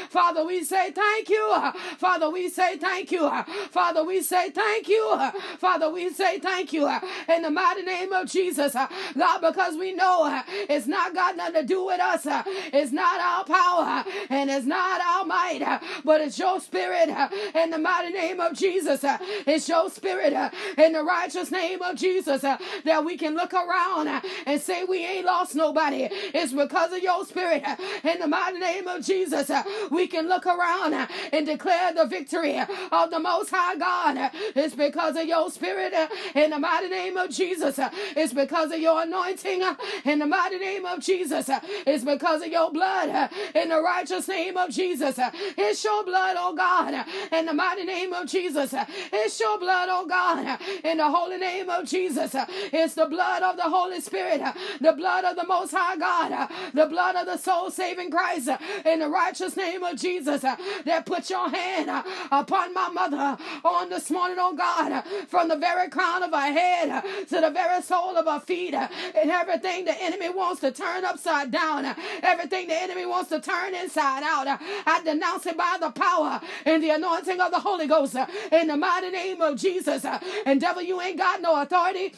Father, 0.10 0.45
we 0.45 0.63
say 0.63 0.92
thank 0.92 1.30
you. 1.30 1.72
Father, 1.98 2.30
we 2.30 2.50
say 2.50 2.78
thank 2.78 3.12
you. 3.12 3.30
Father, 3.72 4.04
we 4.04 4.22
say 4.22 4.50
thank 4.50 4.88
you. 4.88 5.31
Father, 5.57 5.70
we 5.79 6.09
say 6.09 6.39
thank 6.39 6.73
you 6.73 6.85
uh, 6.85 7.00
in 7.29 7.41
the 7.41 7.50
mighty 7.50 7.81
name 7.83 8.12
of 8.12 8.29
Jesus, 8.29 8.75
uh, 8.75 8.88
God, 9.18 9.39
because 9.39 9.77
we 9.77 9.94
know 9.94 10.23
uh, 10.25 10.41
it's 10.69 10.85
not 10.85 11.13
got 11.13 11.38
nothing 11.38 11.62
to 11.62 11.63
do 11.65 11.85
with 11.85 12.00
us. 12.00 12.25
Uh, 12.25 12.44
it's 12.45 12.91
not 12.91 13.19
our 13.21 13.45
power 13.45 13.85
uh, 13.85 14.03
and 14.29 14.50
it's 14.50 14.65
not 14.65 15.01
our 15.01 15.25
might, 15.25 15.62
uh, 15.62 15.79
but 16.03 16.21
it's 16.21 16.38
your 16.38 16.59
spirit 16.59 17.09
in 17.56 17.69
the 17.69 17.77
mighty 17.77 18.12
name 18.12 18.39
of 18.39 18.53
Jesus. 18.53 19.01
It's 19.47 19.69
your 19.69 19.89
spirit 19.89 20.33
in 20.77 20.94
the 20.94 21.03
righteous 21.03 21.51
name 21.51 21.81
of 21.81 21.95
Jesus 21.95 22.41
that 22.41 23.06
we 23.06 23.18
can 23.18 23.35
look 23.35 23.53
around 23.53 24.21
and 24.45 24.62
say 24.62 24.83
we 24.83 25.06
ain't 25.06 25.25
lost 25.25 25.56
nobody. 25.56 26.07
It's 26.12 26.51
because 26.53 26.91
of 26.91 27.01
your 27.01 27.25
spirit 27.25 27.63
in 28.03 28.19
the 28.19 28.27
mighty 28.27 28.59
name 28.59 28.88
of 28.88 29.06
Jesus. 29.06 29.50
We 29.89 30.07
can 30.07 30.27
look 30.27 30.45
around 30.45 30.94
and 31.31 31.45
declare 31.45 31.94
the 31.94 32.06
victory 32.06 32.59
of 32.92 33.09
the 33.09 33.19
Most 33.19 33.49
High 33.51 33.78
God. 33.78 34.31
It's 34.56 34.75
because 34.75 35.16
of 35.16 35.25
your 35.25 35.49
Spirit 35.49 35.60
uh, 35.63 36.07
in 36.35 36.51
the 36.51 36.59
mighty 36.59 36.89
name 36.89 37.18
of 37.18 37.30
Jesus. 37.30 37.80
Uh, 37.80 37.89
it's 38.15 38.33
because 38.33 38.71
of 38.71 38.80
your 38.80 39.01
anointing 39.03 39.61
uh, 39.63 39.75
in 40.06 40.19
the 40.19 40.25
mighty 40.25 40.57
name 40.57 40.85
of 40.85 40.99
Jesus. 40.99 41.49
Uh, 41.49 41.59
it's 41.85 42.03
because 42.03 42.41
of 42.41 42.47
your 42.47 42.71
blood 42.71 43.09
uh, 43.09 43.27
in 43.56 43.69
the 43.69 43.81
righteous 43.81 44.27
name 44.27 44.57
of 44.57 44.69
Jesus. 44.69 45.18
Uh, 45.19 45.31
it's 45.57 45.83
your 45.83 46.03
blood, 46.03 46.35
oh 46.39 46.56
God, 46.56 47.06
in 47.31 47.45
the 47.45 47.53
mighty 47.53 47.83
name 47.83 48.13
of 48.13 48.27
Jesus. 48.27 48.73
It's 49.13 49.39
your 49.39 49.59
blood, 49.59 49.89
oh 49.91 50.06
God, 50.06 50.59
in 50.83 50.97
the 50.97 51.09
holy 51.09 51.37
name 51.37 51.69
of 51.69 51.85
Jesus. 51.87 52.35
It's 52.73 52.94
the 52.95 53.06
blood 53.06 53.44
of 53.44 53.57
the 53.57 53.63
Holy 53.63 54.01
Spirit, 54.01 54.41
the 54.80 54.94
blood 54.94 55.25
of 55.25 55.35
the 55.35 55.45
Most 55.45 55.71
High 55.75 55.97
God, 55.97 56.49
the 56.73 56.85
blood 56.85 57.15
of 57.15 57.25
the 57.25 57.37
soul 57.37 57.69
saving 57.71 58.11
Christ 58.11 58.49
in 58.85 58.99
the 58.99 59.09
righteous 59.09 59.56
name 59.56 59.83
of 59.83 59.97
Jesus 59.97 60.41
that 60.41 61.06
put 61.06 61.30
your 61.30 61.49
hand 61.49 62.03
upon 62.31 62.73
my 62.73 62.89
mother 62.89 63.37
on 63.63 63.89
this 63.89 64.09
morning, 64.09 64.37
oh 64.39 64.56
God, 64.56 65.03
from 65.27 65.47
the 65.52 65.58
very 65.58 65.90
crown 65.90 66.24
of 66.24 66.34
our 66.34 66.52
head 66.52 67.04
to 67.28 67.42
the 67.42 67.50
very 67.50 67.81
sole 67.81 68.16
of 68.16 68.28
our 68.28 68.40
feet, 68.40 68.74
and 68.74 69.30
everything 69.30 69.86
the 69.86 70.02
enemy 70.02 70.30
wants 70.30 70.62
to 70.62 70.72
turn 70.72 71.04
upside 71.04 71.52
down, 71.52 71.86
everything 72.24 72.68
the 72.68 72.81
enemy 72.81 73.06
wants 73.06 73.30
to 73.30 73.42
turn 73.42 73.76
inside 73.76 74.24
out, 74.24 74.48
I 74.86 75.02
denounce 75.04 75.46
it 75.46 75.58
by 75.58 75.78
the 75.80 75.92
power 75.92 76.40
and 76.66 76.81
the 76.81 76.92
anointing 76.92 77.42
of 77.42 77.52
the 77.52 77.60
Holy 77.60 77.88
Ghost 77.88 78.16
in 78.52 78.68
the 78.68 78.78
mighty 78.78 79.10
name 79.10 79.42
of 79.42 79.58
Jesus. 79.58 80.06
And 80.46 80.62
devil, 80.62 80.81
you 80.81 81.02
ain't 81.02 81.18
got 81.18 81.42
no 81.42 81.62
authority 81.62 82.14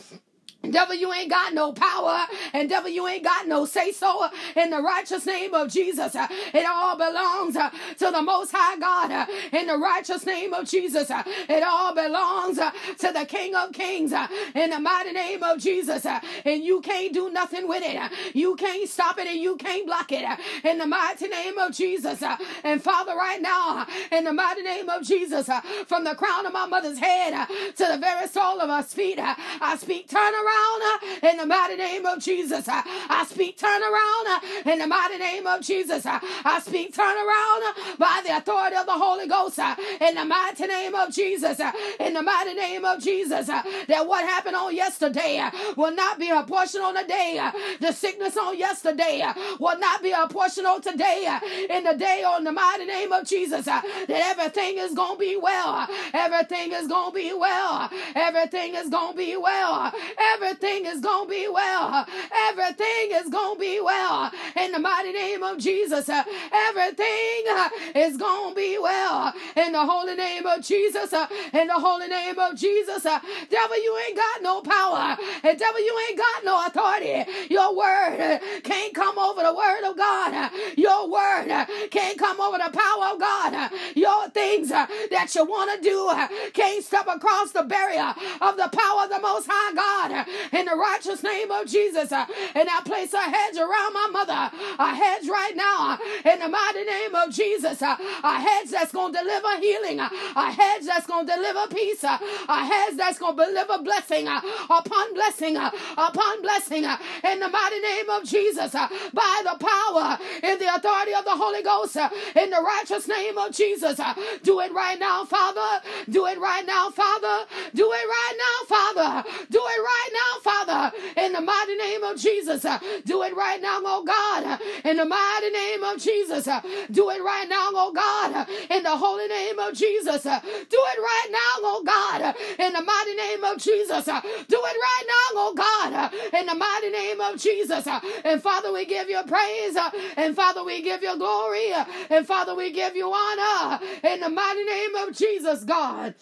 Devil, 0.70 0.96
you 0.96 1.12
ain't 1.14 1.30
got 1.30 1.54
no 1.54 1.74
power, 1.74 2.26
and 2.54 2.70
devil, 2.70 2.90
you 2.90 3.06
ain't 3.08 3.24
got 3.24 3.48
no 3.48 3.66
say 3.66 3.92
so 3.92 4.28
in 4.56 4.70
the 4.70 4.82
righteous 4.82 5.26
name 5.26 5.54
of 5.54 5.70
Jesus. 5.70 6.16
Uh, 6.16 6.28
it 6.54 6.66
all 6.66 6.96
belongs 6.96 7.58
uh, 7.58 7.70
to 8.00 8.12
the 8.12 8.22
Most 8.22 8.52
High 8.54 8.78
God 8.80 9.12
uh, 9.12 9.26
in 9.52 9.68
the 9.68 9.78
righteous 9.78 10.26
name 10.26 10.54
of 10.54 10.66
Jesus. 10.70 11.12
It 11.50 11.64
all 11.64 11.94
belongs 11.94 12.58
to 12.58 13.12
the 13.12 13.26
King 13.26 13.56
of 13.56 13.74
Kings 13.74 14.14
in 14.56 14.70
the 14.70 14.80
mighty 14.80 15.12
name 15.12 15.44
of 15.44 15.60
Jesus. 15.60 16.06
And 16.06 16.64
you 16.64 16.80
can't 16.80 17.14
do 17.14 17.30
nothing 17.30 17.68
with 17.68 17.84
it. 17.86 18.00
You 18.34 18.56
can't 18.56 18.88
stop 18.90 19.18
it 19.20 19.28
and 19.28 19.40
you 19.40 19.58
can't 19.58 19.86
block 19.86 20.14
it 20.14 20.26
in 20.64 20.78
the 20.78 20.88
mighty 20.88 21.28
name 21.28 21.58
of 21.58 21.74
Jesus. 21.74 22.24
And 22.64 22.82
Father, 22.82 23.16
right 23.16 23.42
now, 23.42 23.86
in 24.14 24.24
the 24.24 24.34
mighty 24.34 24.62
name 24.62 24.88
of 24.88 25.04
Jesus, 25.04 25.50
from 25.88 26.06
the 26.06 26.16
crown 26.16 26.46
of 26.46 26.54
my 26.54 26.68
mother's 26.68 27.00
head 27.00 27.48
to 27.76 27.86
the 27.86 27.98
very 27.98 28.28
sole 28.30 28.62
of 28.62 28.70
her 28.70 28.84
feet, 28.84 29.20
I 29.20 29.76
speak 29.78 30.08
turn 30.08 30.34
around 30.34 30.53
uh, 30.84 31.30
in 31.30 31.38
the 31.38 31.46
mighty 31.46 31.76
name 31.76 32.06
of 32.06 32.20
Jesus. 32.20 32.68
Uh, 32.68 32.82
I 32.86 33.26
speak 33.30 33.58
turn 33.58 33.82
around 33.82 34.28
uh, 34.28 34.72
in 34.72 34.80
the 34.80 34.88
mighty 34.88 35.18
name 35.18 35.48
of 35.48 35.62
Jesus. 35.62 36.06
Uh, 36.06 36.20
I 36.46 36.60
speak 36.62 36.94
turn 36.96 37.16
around 37.16 37.64
uh, 37.64 37.96
by 37.98 38.22
the 38.26 38.38
authority 38.38 38.76
of 38.76 38.86
the 38.86 38.94
Holy 38.94 39.28
Ghost 39.28 39.60
uh, 39.60 39.76
in 40.02 40.16
the 40.16 40.26
mighty 40.26 40.66
name 40.68 40.96
of 40.96 41.12
Jesus. 41.12 41.60
In 42.00 42.14
the 42.14 42.22
mighty 42.22 42.54
name 42.54 42.86
of 42.86 43.02
Jesus. 43.02 43.48
That 43.48 44.08
what 44.08 44.26
happened 44.26 44.56
on 44.56 44.76
yesterday 44.76 45.44
will 45.76 45.94
not 45.96 46.20
be 46.20 46.30
a 46.30 46.44
portion 46.44 46.82
on 46.82 46.94
the 46.96 47.04
day. 47.04 47.40
The 47.80 47.92
sickness 47.92 48.38
on 48.38 48.58
yesterday 48.58 49.24
will 49.60 49.80
not 49.80 50.02
be 50.02 50.12
a 50.12 50.28
portion 50.28 50.66
on 50.66 50.82
today. 50.82 51.28
In 51.70 51.84
the 51.84 51.94
day 51.94 52.24
on 52.24 52.44
the 52.44 52.52
mighty 52.52 52.86
name 52.86 53.12
of 53.12 53.26
Jesus. 53.28 53.66
That 53.66 53.84
everything 54.10 54.78
is 54.78 54.94
going 54.94 55.16
to 55.16 55.20
be 55.20 55.38
well. 55.38 55.88
Everything 56.14 56.72
is 56.74 56.88
going 56.88 57.12
to 57.12 57.16
be 57.16 57.34
well. 57.34 57.90
Everything 58.16 58.76
is 58.76 58.90
going 58.90 59.14
to 59.14 59.18
be 59.18 59.36
well. 59.38 59.92
Everything 60.34 60.43
Everything 60.44 60.86
is 60.86 61.00
going 61.00 61.26
to 61.26 61.30
be 61.30 61.48
well. 61.50 62.06
Everything 62.50 63.12
is 63.12 63.30
going 63.30 63.56
to 63.56 63.60
be 63.60 63.80
well. 63.80 64.30
In 64.60 64.74
the 64.74 64.80
mighty 64.80 65.14
name 65.14 65.42
of 65.42 65.58
Jesus, 65.58 66.10
uh, 66.10 66.22
everything 66.52 67.44
uh, 67.50 67.70
is 67.96 68.18
going 68.18 68.50
to 68.50 68.56
be 68.56 68.78
well. 68.78 69.34
In 69.56 69.72
the 69.72 69.86
holy 69.86 70.16
name 70.16 70.46
of 70.46 70.62
Jesus, 70.62 71.14
uh, 71.14 71.28
in 71.54 71.68
the 71.68 71.74
holy 71.74 72.08
name 72.08 72.38
of 72.38 72.58
Jesus, 72.58 73.04
devil, 73.04 73.78
you 73.84 73.98
ain't 74.06 74.18
got 74.18 74.42
no 74.42 74.62
power. 74.62 75.18
And 75.44 75.58
devil, 75.58 75.80
you 75.80 76.02
ain't 76.10 76.18
got 76.18 76.44
no 76.44 76.66
authority. 76.68 77.24
Your 77.50 77.76
word 77.76 78.42
can't 78.64 78.94
come 78.94 79.18
over 79.18 79.44
the 79.44 79.54
word 79.54 79.90
of 79.90 79.96
God. 79.96 80.52
Your 80.76 81.10
word 81.10 81.68
can't 81.90 82.20
come 82.20 82.42
over 82.42 82.58
the 82.58 82.78
power 82.78 83.14
of 83.14 83.20
God. 83.20 83.72
Your 83.96 84.30
things 84.30 84.70
that 84.70 85.32
you 85.36 85.46
want 85.46 85.82
to 85.82 85.90
do 85.90 86.52
can't 86.52 86.84
step 86.84 87.08
across 87.08 87.52
the 87.52 87.64
barrier 87.64 88.14
of 88.42 88.58
the 88.58 88.70
power 88.74 89.04
of 89.06 89.10
the 89.10 89.20
Most 89.20 89.48
High 89.50 89.74
God 89.74 90.26
in 90.52 90.66
the 90.66 90.76
righteous 90.76 91.24
name 91.24 91.52
of 91.52 91.68
Jesus. 91.68 92.12
Uh, 92.12 92.26
and 92.56 92.70
I 92.70 92.82
place 92.86 93.14
a 93.14 93.22
hedge 93.22 93.58
around 93.58 93.94
my 93.94 94.08
mother, 94.12 94.52
a 94.80 94.96
hedge 94.96 95.28
right 95.28 95.56
now 95.56 95.94
uh, 95.94 95.98
in 96.32 96.40
the 96.40 96.50
mighty 96.50 96.84
name 96.84 97.16
of 97.16 97.32
Jesus, 97.32 97.82
uh, 97.82 97.96
a 98.24 98.40
hedge 98.40 98.70
that's 98.70 98.92
going 98.92 99.14
to 99.14 99.20
deliver 99.20 99.58
healing, 99.60 100.00
uh, 100.00 100.10
a 100.36 100.52
hedge 100.52 100.86
that's 100.86 101.08
going 101.08 101.28
to 101.28 101.34
deliver 101.34 101.68
peace, 101.74 102.04
uh, 102.04 102.18
a 102.50 102.66
hedge 102.66 102.98
that's 102.98 103.20
going 103.20 103.38
to 103.38 103.46
deliver 103.46 103.82
blessing 103.84 104.28
uh, 104.28 104.42
upon 104.70 105.14
blessing 105.14 105.58
upon 105.58 106.42
blessing 106.42 106.84
in 106.84 107.40
the 107.40 107.50
mighty 107.50 107.80
name 107.80 108.10
of 108.10 108.24
Jesus 108.24 108.72
by 108.72 109.42
the 109.44 109.58
power 109.60 110.18
and 110.44 110.60
the 110.60 110.76
authority 110.76 111.14
of 111.14 111.26
the 111.26 111.32
Holy 111.32 111.62
Ghost 111.62 111.96
in 111.96 112.50
the 112.50 112.62
righteous 112.62 113.08
name 113.08 113.38
of 113.38 113.52
Jesus. 113.52 114.00
Do 114.44 114.60
it 114.62 114.72
right 114.74 115.00
now, 115.00 115.26
Father. 115.26 115.84
Do 116.10 116.26
it 116.28 116.40
right 116.40 116.66
now, 116.66 116.90
Father. 116.90 117.46
Do 117.74 117.92
it 117.92 118.08
right 118.08 118.38
now, 118.38 118.76
Father. 118.76 119.30
Do 119.50 119.60
it 119.60 119.82
right 119.82 120.10
now, 120.14 120.23
now, 120.24 120.40
Father, 120.40 120.96
in 121.18 121.34
the 121.34 121.42
mighty 121.42 121.76
name 121.76 122.04
of 122.04 122.18
Jesus. 122.18 122.66
Uh, 122.66 122.80
do 123.06 123.24
it 123.24 123.36
right 123.36 123.62
now, 123.62 123.80
oh 123.84 124.04
God, 124.04 124.44
uh, 124.44 124.58
in 124.90 124.98
the 124.98 125.06
mighty 125.06 125.50
name 125.50 125.84
of 125.84 126.02
Jesus. 126.02 126.48
Uh, 126.48 126.62
do 126.92 127.10
it 127.10 127.22
right 127.22 127.48
now, 127.50 127.70
oh 127.74 127.92
God, 127.94 128.34
uh, 128.34 128.76
in 128.76 128.84
the 128.84 128.96
holy 128.96 129.28
name 129.28 129.60
of 129.60 129.74
Jesus. 129.74 130.26
Uh, 130.26 130.40
do 130.42 130.78
it 130.80 131.00
right 131.00 131.28
now, 131.32 131.54
oh 131.64 131.84
God, 131.86 132.22
uh, 132.22 132.34
in 132.60 132.74
the 132.74 132.82
mighty 132.82 133.16
name 133.16 133.44
of 133.44 133.58
Jesus. 133.58 134.06
Do 134.06 134.12
it 134.12 134.78
right 134.90 135.06
now, 135.08 135.28
oh 135.36 135.54
God, 135.56 136.14
in 136.40 136.46
the 136.46 136.56
mighty 136.56 136.90
name 136.90 137.22
of 137.22 137.40
Jesus. 137.40 137.88
And 138.24 138.42
Father, 138.42 138.72
we 138.72 138.86
give 138.86 139.10
you 139.10 139.22
praise, 139.28 139.78
and 140.18 140.36
Father, 140.36 140.64
we 140.64 140.82
give 140.82 141.02
you 141.02 141.18
glory, 141.18 141.74
and 142.10 142.26
Father, 142.26 142.56
we 142.56 142.72
give 142.72 142.96
you 142.96 143.12
honor 143.12 143.80
in 144.04 144.20
the 144.20 144.30
mighty 144.30 144.64
name 144.64 144.96
of 144.96 145.16
Jesus, 145.16 145.64
God. 145.64 146.16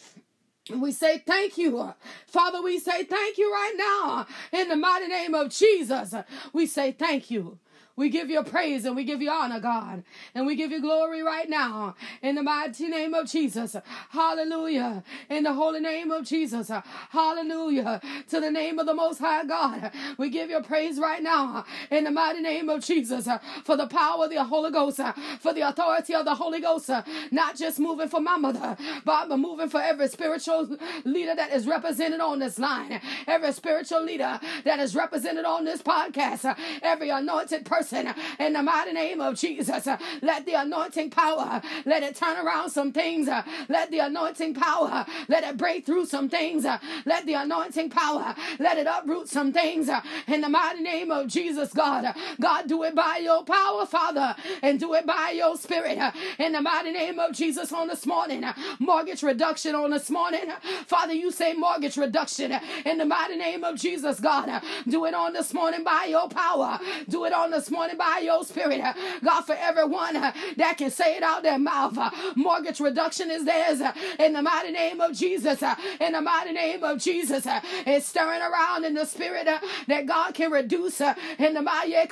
We 0.70 0.92
say 0.92 1.20
thank 1.20 1.58
you. 1.58 1.94
Father, 2.28 2.62
we 2.62 2.80
say 2.80 3.04
thank 3.04 3.38
you 3.38 3.52
right 3.52 3.74
now. 3.78 4.28
In 4.60 4.70
the 4.70 4.76
mighty 4.76 5.08
name 5.08 5.34
of 5.34 5.50
Jesus, 5.50 6.14
we 6.54 6.68
say 6.68 6.92
thank 6.92 7.32
you. 7.32 7.58
We 7.96 8.10
give 8.10 8.30
you 8.30 8.42
praise 8.44 8.86
and 8.86 8.96
we 8.96 9.04
give 9.04 9.22
you 9.22 9.30
honor, 9.30 9.60
God. 9.60 10.04
And 10.34 10.46
we 10.46 10.56
give 10.56 10.72
you 10.72 10.82
glory 10.82 11.22
right 11.22 11.50
now 11.50 11.96
in 12.22 12.36
the 12.36 12.44
mighty 12.44 12.88
name 12.88 13.14
of 13.14 13.30
Jesus. 13.30 13.76
Hallelujah. 14.10 15.04
In 15.30 15.44
the 15.44 15.54
holy 15.54 15.82
name 15.82 16.12
of 16.12 16.26
Jesus. 16.26 16.72
Hallelujah. 17.10 18.02
To 18.30 18.40
the 18.40 18.50
name 18.50 18.80
of 18.80 18.86
the 18.86 18.94
Most 18.94 19.20
High 19.20 19.46
God. 19.46 19.92
We 20.18 20.30
give 20.30 20.50
you 20.50 20.62
praise 20.62 21.00
right 21.00 21.22
now 21.22 21.66
in 21.90 22.06
the 22.06 22.12
mighty 22.12 22.42
name 22.42 22.70
of 22.70 22.84
Jesus 22.84 23.28
for 23.66 23.76
the 23.76 23.88
power 23.88 24.26
of 24.26 24.32
the 24.32 24.44
Holy 24.44 24.72
Ghost, 24.72 25.00
for 25.40 25.54
the 25.54 25.62
authority 25.62 26.16
of 26.16 26.26
the 26.26 26.36
Holy 26.36 26.62
Ghost, 26.62 26.90
not 27.32 27.58
just 27.58 27.80
moving 27.80 28.08
for 28.08 28.22
my 28.22 28.38
mother, 28.38 28.78
but 29.04 29.28
moving 29.38 29.70
for 29.70 29.82
every 29.82 30.08
spiritual 30.08 30.78
leader 31.04 31.36
that 31.36 31.52
is 31.52 31.68
represented 31.68 32.20
on 32.20 32.40
this 32.40 32.58
line, 32.58 33.02
every 33.28 33.52
spiritual 33.52 34.04
leader 34.04 34.40
that 34.64 34.80
is 34.80 34.96
represented 34.96 35.46
on 35.46 35.66
this 35.66 35.82
podcast, 35.82 36.56
every 36.82 37.10
anointed 37.10 37.66
person 37.66 37.81
person 37.82 38.14
in 38.40 38.54
the 38.54 38.62
mighty 38.62 38.94
name 38.94 39.20
of 39.22 39.36
Jesus. 39.36 39.88
Uh, 39.88 39.98
let 40.22 40.46
the 40.46 40.54
anointing 40.54 41.10
power, 41.10 41.62
let 41.86 42.04
it 42.04 42.16
turn 42.16 42.38
around 42.46 42.70
some 42.70 42.92
things. 42.92 43.28
Uh, 43.28 43.42
let 43.70 43.90
the 43.92 44.00
anointing 44.00 44.54
power, 44.54 45.06
let 45.28 45.44
it 45.44 45.58
break 45.58 45.86
through 45.86 46.06
some 46.06 46.30
things. 46.30 46.66
Uh, 46.66 46.78
let 47.06 47.26
the 47.26 47.34
anointing 47.34 47.90
power, 47.90 48.36
let 48.60 48.78
it 48.78 48.88
uproot 48.88 49.28
some 49.28 49.52
things 49.52 49.90
in 50.28 50.42
the 50.42 50.50
mighty 50.50 50.82
name 50.84 51.12
of 51.12 51.28
Jesus, 51.28 51.74
God. 51.74 52.14
God, 52.40 52.68
do 52.68 52.84
it 52.84 52.96
by 52.96 53.18
your 53.18 53.44
power, 53.44 53.86
Father, 53.86 54.36
and 54.62 54.80
do 54.80 54.94
it 54.94 55.06
by 55.08 55.32
your 55.32 55.58
spirit 55.58 55.98
in 56.38 56.52
the 56.54 56.62
mighty 56.62 56.92
name 56.92 57.20
of 57.20 57.34
Jesus 57.34 57.72
on 57.74 57.88
this 57.88 58.06
morning. 58.06 58.44
Mortgage 58.80 59.24
reduction 59.24 59.76
on 59.76 59.92
this 59.92 60.10
morning. 60.12 60.52
Father, 60.86 61.14
you 61.14 61.32
say 61.32 61.54
mortgage 61.54 61.98
reduction 61.98 62.54
in 62.86 62.98
the 63.00 63.06
mighty 63.06 63.38
name 63.38 63.64
of 63.64 63.78
Jesus, 63.78 64.20
God. 64.20 64.62
Do 64.88 65.06
it 65.06 65.14
on 65.16 65.34
this 65.34 65.54
morning 65.54 65.84
by 65.84 66.06
your 66.10 66.30
power. 66.30 66.80
Do 67.10 67.26
it 67.26 67.34
on 67.34 67.52
this 67.52 67.71
morning 67.72 67.98
by 67.98 68.22
your 68.24 68.44
spirit. 68.44 68.82
Uh, 68.82 68.94
God, 69.24 69.42
for 69.42 69.56
everyone 69.58 70.16
uh, 70.16 70.32
that 70.58 70.78
can 70.78 70.92
say 70.92 71.16
it 71.18 71.24
out 71.24 71.44
their 71.44 71.60
mouth, 71.60 71.98
uh, 71.98 72.12
mortgage 72.36 72.80
reduction 72.80 73.32
is 73.32 73.46
theirs 73.46 73.82
in 74.20 74.34
the 74.34 74.42
mighty 74.42 74.72
name 74.72 75.02
of 75.02 75.14
Jesus. 75.14 75.64
In 76.00 76.14
the 76.14 76.22
mighty 76.22 76.52
name 76.54 76.84
of 76.84 77.00
Jesus, 77.00 77.48
it's 77.86 78.06
stirring 78.06 78.42
around 78.42 78.86
in 78.86 78.94
the 78.94 79.06
spirit 79.06 79.48
that 79.88 80.06
God 80.06 80.34
can 80.34 80.52
reduce 80.52 81.02
in 81.02 81.54
the 81.54 81.62
mighty 81.62 81.96
eh, 81.96 82.06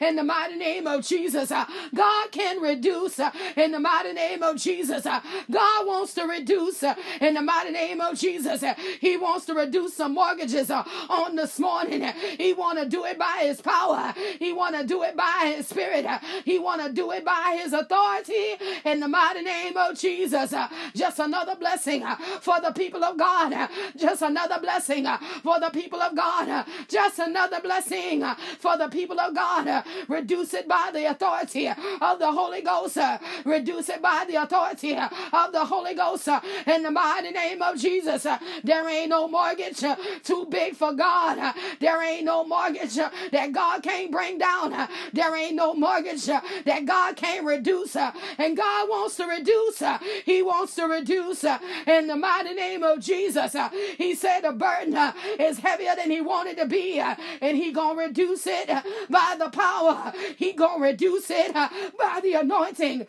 in 0.00 0.16
the 0.16 0.24
mighty 0.24 0.56
name 0.56 0.86
of 0.86 1.06
Jesus. 1.06 1.50
God 1.50 2.32
can 2.32 2.60
reduce 2.60 3.18
in 3.56 3.72
the 3.72 3.80
mighty 3.80 4.12
name 4.12 4.42
of 4.42 4.56
Jesus. 4.56 5.04
God 5.04 5.86
wants 5.86 6.14
to 6.14 6.24
reduce 6.24 6.82
in 6.82 7.34
the 7.34 7.42
mighty 7.42 7.70
name 7.70 8.00
of 8.00 8.18
Jesus. 8.18 8.64
He 9.00 9.16
wants 9.16 9.46
to 9.46 9.54
reduce 9.54 9.94
some 9.94 10.14
mortgages 10.14 10.70
on 10.70 11.36
this 11.36 11.58
morning. 11.58 12.02
He 12.36 12.52
want 12.52 12.78
to 12.78 12.88
do 12.88 13.04
it 13.04 13.18
by 13.18 13.47
his 13.48 13.60
power. 13.60 14.14
He 14.38 14.52
want 14.52 14.76
to 14.76 14.84
do 14.86 15.02
it 15.02 15.16
by 15.16 15.54
his 15.56 15.66
spirit. 15.66 16.06
He 16.44 16.58
want 16.58 16.82
to 16.84 16.92
do 16.92 17.10
it 17.12 17.24
by 17.24 17.58
his 17.60 17.72
authority 17.72 18.56
in 18.84 19.00
the 19.00 19.08
mighty 19.08 19.42
name 19.42 19.76
of 19.76 19.98
Jesus. 19.98 20.52
Uh, 20.52 20.68
just 20.94 21.18
another 21.18 21.56
blessing 21.56 22.02
uh, 22.02 22.16
for 22.40 22.60
the 22.60 22.72
people 22.72 23.02
of 23.04 23.18
God. 23.18 23.52
Uh, 23.52 23.68
just 23.96 24.22
another 24.22 24.58
blessing 24.60 25.06
for 25.42 25.58
the 25.60 25.70
people 25.70 26.00
of 26.00 26.14
God. 26.14 26.66
Just 26.88 27.18
another 27.18 27.60
blessing 27.60 28.24
for 28.58 28.76
the 28.76 28.88
people 28.88 29.18
of 29.18 29.34
God. 29.34 29.84
Reduce 30.08 30.54
it 30.54 30.68
by 30.68 30.90
the 30.92 31.04
authority 31.10 31.68
of 31.68 32.18
the 32.18 32.30
Holy 32.30 32.62
Ghost. 32.62 32.98
Reduce 33.44 33.88
it 33.88 34.02
by 34.02 34.24
the 34.28 34.36
authority 34.36 34.94
of 34.96 35.52
the 35.52 35.64
Holy 35.64 35.94
Ghost 35.94 36.28
in 36.66 36.82
the 36.82 36.90
mighty 36.90 37.30
name 37.30 37.62
of 37.62 37.78
Jesus. 37.78 38.26
There 38.64 38.88
ain't 38.88 39.10
no 39.10 39.28
mortgage 39.28 39.82
too 40.22 40.46
big 40.50 40.74
for 40.74 40.92
God. 40.92 41.54
There 41.80 42.02
ain't 42.02 42.24
no 42.24 42.44
mortgage 42.44 42.98
that 43.38 43.52
God 43.52 43.84
can't 43.84 44.10
bring 44.10 44.38
down. 44.38 44.72
Uh, 44.72 44.88
there 45.12 45.34
ain't 45.36 45.54
no 45.54 45.72
mortgage 45.72 46.28
uh, 46.28 46.40
that 46.64 46.84
God 46.86 47.14
can't 47.16 47.46
reduce. 47.46 47.94
Uh, 47.94 48.10
and 48.36 48.56
God 48.56 48.88
wants 48.88 49.16
to 49.16 49.26
reduce. 49.26 49.80
He 50.24 50.42
wants 50.42 50.74
to 50.74 50.86
reduce 50.86 51.44
in 51.44 52.08
the 52.08 52.16
mighty 52.16 52.54
name 52.54 52.82
of 52.82 52.98
Jesus. 53.00 53.54
He 53.96 54.14
said 54.16 54.40
the 54.40 54.52
burden 54.52 54.96
is 55.38 55.60
heavier 55.60 55.94
than 55.94 56.10
he 56.10 56.20
wanted 56.20 56.56
to 56.56 56.66
be. 56.66 56.98
And 56.98 57.56
he 57.56 57.70
gonna 57.72 58.00
reduce 58.00 58.46
it 58.46 58.68
by 59.08 59.36
the 59.38 59.50
power. 59.50 60.12
He 60.36 60.52
gonna 60.52 60.82
reduce 60.82 61.30
it 61.30 61.52
by 61.54 62.20
the 62.22 62.34
anointing 62.34 63.06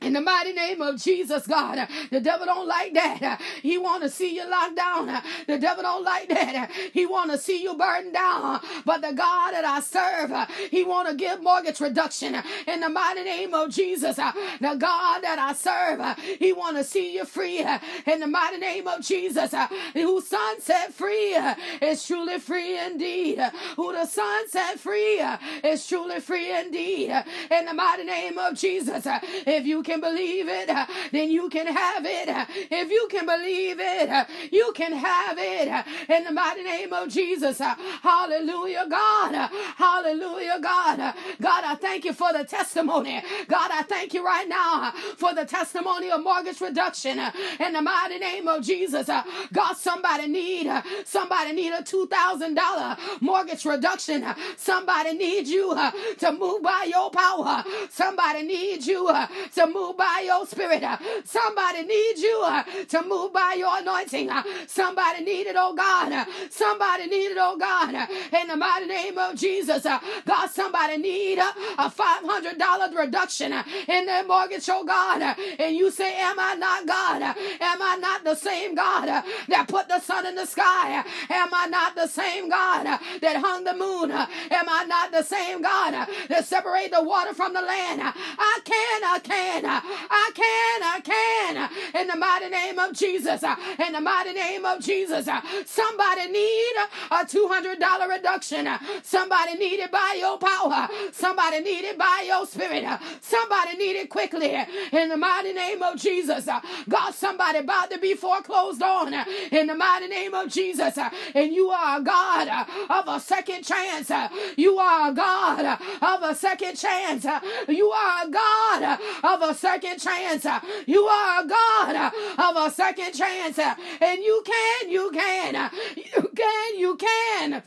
In 0.00 0.14
the 0.14 0.20
mighty 0.20 0.52
name 0.52 0.80
of 0.80 0.96
Jesus, 0.96 1.46
God, 1.46 1.86
the 2.10 2.20
devil 2.20 2.46
don't 2.46 2.66
like 2.66 2.94
that. 2.94 3.40
He 3.62 3.76
want 3.76 4.02
to 4.02 4.08
see 4.08 4.34
you 4.34 4.48
locked 4.48 4.76
down. 4.76 5.22
The 5.46 5.58
devil 5.58 5.82
don't 5.82 6.04
like 6.04 6.28
that. 6.30 6.70
He 6.92 7.04
want 7.04 7.30
to 7.32 7.38
see 7.38 7.62
you 7.62 7.76
burdened 7.76 8.14
down. 8.14 8.60
But 8.86 9.02
the 9.02 9.12
God 9.12 9.52
that 9.52 9.64
I 9.64 9.80
serve, 9.80 10.32
he 10.70 10.84
want 10.84 11.08
to 11.08 11.14
give 11.14 11.42
mortgage 11.42 11.80
reduction. 11.80 12.36
In 12.66 12.80
the 12.80 12.88
mighty 12.88 13.24
name 13.24 13.52
of 13.52 13.70
Jesus, 13.70 14.16
the 14.16 14.76
God 14.78 15.20
that 15.22 15.38
I 15.38 15.52
serve, 15.52 16.18
he 16.38 16.52
want 16.52 16.78
to 16.78 16.84
see 16.84 17.14
you 17.14 17.26
free. 17.26 17.60
In 18.06 18.20
the 18.20 18.26
mighty 18.26 18.56
name 18.56 18.86
of 18.88 19.02
Jesus, 19.02 19.54
who 19.92 20.20
son 20.22 20.60
set 20.60 20.94
free 20.94 21.36
is 21.82 22.06
truly 22.06 22.38
free 22.38 22.78
indeed. 22.78 23.38
Who 23.76 23.92
the 23.92 24.06
son 24.06 24.48
set 24.48 24.80
free 24.80 25.22
is 25.62 25.86
truly 25.86 26.20
free 26.20 26.56
indeed. 26.56 27.10
In 27.50 27.66
the 27.66 27.74
mighty 27.74 28.04
name 28.04 28.38
of 28.38 28.54
Jesus, 28.56 29.06
if 29.46 29.66
you 29.66 29.82
can 29.90 30.00
believe 30.00 30.46
it, 30.48 30.70
then 31.10 31.30
you 31.30 31.48
can 31.48 31.66
have 31.66 32.04
it. 32.06 32.28
If 32.70 32.90
you 32.90 33.08
can 33.10 33.26
believe 33.26 33.78
it, 33.80 34.26
you 34.52 34.72
can 34.74 34.92
have 34.92 35.36
it. 35.38 35.84
In 36.08 36.24
the 36.24 36.32
mighty 36.32 36.62
name 36.62 36.92
of 36.92 37.08
Jesus. 37.08 37.58
Hallelujah, 37.58 38.86
God. 38.88 39.50
Hallelujah, 39.76 40.60
God. 40.62 41.14
God, 41.40 41.64
I 41.64 41.74
thank 41.74 42.04
you 42.04 42.12
for 42.12 42.32
the 42.32 42.44
testimony. 42.44 43.20
God, 43.48 43.70
I 43.72 43.82
thank 43.82 44.14
you 44.14 44.24
right 44.24 44.48
now 44.48 44.92
for 45.16 45.34
the 45.34 45.44
testimony 45.44 46.10
of 46.10 46.22
mortgage 46.22 46.60
reduction. 46.60 47.18
In 47.58 47.72
the 47.72 47.82
mighty 47.82 48.18
name 48.18 48.46
of 48.46 48.62
Jesus. 48.62 49.08
God, 49.52 49.74
somebody 49.76 50.28
need 50.28 50.70
somebody 51.04 51.52
need 51.52 51.72
a 51.72 51.82
$2,000 51.82 53.20
mortgage 53.20 53.64
reduction. 53.64 54.24
Somebody 54.56 55.14
needs 55.14 55.50
you 55.50 55.74
to 56.18 56.32
move 56.32 56.62
by 56.62 56.86
your 56.88 57.10
power. 57.10 57.64
Somebody 57.90 58.42
needs 58.42 58.86
you 58.86 59.10
to 59.54 59.66
move 59.66 59.79
move 59.80 59.96
by 59.96 60.22
your 60.24 60.46
spirit. 60.46 60.82
Uh, 60.82 60.96
somebody 61.24 61.82
needs 61.82 62.20
you 62.20 62.42
uh, 62.44 62.62
to 62.88 63.02
move 63.02 63.32
by 63.32 63.54
your 63.56 63.78
anointing. 63.78 64.30
Uh, 64.30 64.42
somebody 64.66 65.24
need 65.24 65.46
it, 65.46 65.56
oh 65.58 65.74
God. 65.74 66.26
Somebody 66.50 67.06
need 67.06 67.30
it, 67.32 67.38
oh 67.40 67.56
God. 67.58 67.94
In 68.40 68.48
the 68.48 68.56
mighty 68.56 68.86
name 68.86 69.18
of 69.18 69.36
Jesus, 69.36 69.84
God, 69.84 70.50
somebody 70.50 70.98
need 70.98 71.38
a 71.38 71.90
$500 71.90 72.96
reduction 72.96 73.52
in 73.88 74.06
their 74.06 74.24
mortgage, 74.24 74.68
oh 74.68 74.84
God. 74.84 75.36
And 75.58 75.76
you 75.76 75.90
say, 75.90 76.14
Am 76.20 76.38
I 76.38 76.54
not 76.54 76.86
God? 76.86 77.22
Am 77.22 77.82
I 77.82 77.96
not 77.96 78.24
the 78.24 78.34
same 78.34 78.74
God 78.74 79.06
that 79.48 79.68
put 79.68 79.88
the 79.88 80.00
sun 80.00 80.26
in 80.26 80.34
the 80.34 80.46
sky? 80.46 81.04
Am 81.30 81.48
I 81.52 81.66
not 81.66 81.94
the 81.94 82.06
same 82.06 82.48
God 82.48 82.84
that 82.84 83.36
hung 83.36 83.64
the 83.64 83.74
moon? 83.74 84.10
Am 84.10 84.68
I 84.68 84.84
not 84.84 85.12
the 85.12 85.22
same 85.22 85.62
God 85.62 86.08
that 86.28 86.44
separated 86.44 86.92
the 86.92 87.02
water 87.02 87.34
from 87.34 87.54
the 87.54 87.62
land? 87.62 88.02
I 88.02 88.60
can, 88.64 89.04
I 89.04 89.18
can. 89.22 89.64
I 89.72 90.30
can, 90.34 90.82
I 90.82 91.00
can. 91.00 92.00
In 92.00 92.08
the 92.08 92.16
mighty 92.16 92.48
name 92.48 92.78
of 92.78 92.92
Jesus. 92.92 93.42
Uh, 93.42 93.56
in 93.86 93.92
the 93.92 94.00
mighty 94.00 94.32
name 94.32 94.64
of 94.64 94.80
Jesus. 94.80 95.28
Uh, 95.28 95.40
somebody 95.66 96.28
need 96.28 96.72
a 97.10 97.24
$200 97.24 98.08
reduction. 98.08 98.66
Uh, 98.66 98.78
somebody 99.02 99.54
need 99.54 99.80
it 99.80 99.90
by 99.90 100.16
your 100.18 100.38
power. 100.38 100.88
Somebody 101.12 101.60
need 101.60 101.84
it 101.84 101.98
by 101.98 102.24
your 102.26 102.46
spirit. 102.46 102.84
Somebody 103.20 103.76
need 103.76 103.96
it 103.96 104.10
quickly. 104.10 104.56
In 104.92 105.08
the 105.08 105.16
mighty 105.16 105.52
name 105.52 105.82
of 105.82 105.96
Jesus. 105.96 106.48
God, 106.88 107.14
somebody 107.14 107.58
about 107.58 107.90
to 107.90 107.98
be 107.98 108.14
foreclosed 108.14 108.82
on. 108.82 109.14
In 109.50 109.66
the 109.66 109.74
mighty 109.74 110.08
name 110.08 110.34
of 110.34 110.48
Jesus. 110.48 110.98
And 111.34 111.52
you 111.52 111.70
are 111.70 112.00
a 112.00 112.02
God 112.02 112.66
of 112.88 113.08
a 113.08 113.20
second 113.20 113.64
chance. 113.64 114.10
You 114.56 114.78
are 114.78 115.10
a 115.10 115.14
God 115.14 115.78
of 116.02 116.22
a 116.22 116.34
second 116.34 116.76
chance. 116.76 117.26
You 117.68 117.90
are 117.90 118.26
a 118.26 118.30
God 118.30 118.98
of 119.22 119.42
a 119.50 119.54
second 119.60 119.98
chance. 119.98 120.46
You 120.86 121.02
are 121.04 121.44
a 121.44 121.46
God 121.46 122.12
of 122.38 122.56
a 122.56 122.70
second 122.70 123.12
chance. 123.12 123.58
And 123.58 124.22
you 124.22 124.42
can, 124.44 124.90
you 124.90 125.10
can, 125.12 125.70
you 125.96 126.30
can, 126.34 126.78
you 126.78 126.96
can. 126.96 127.62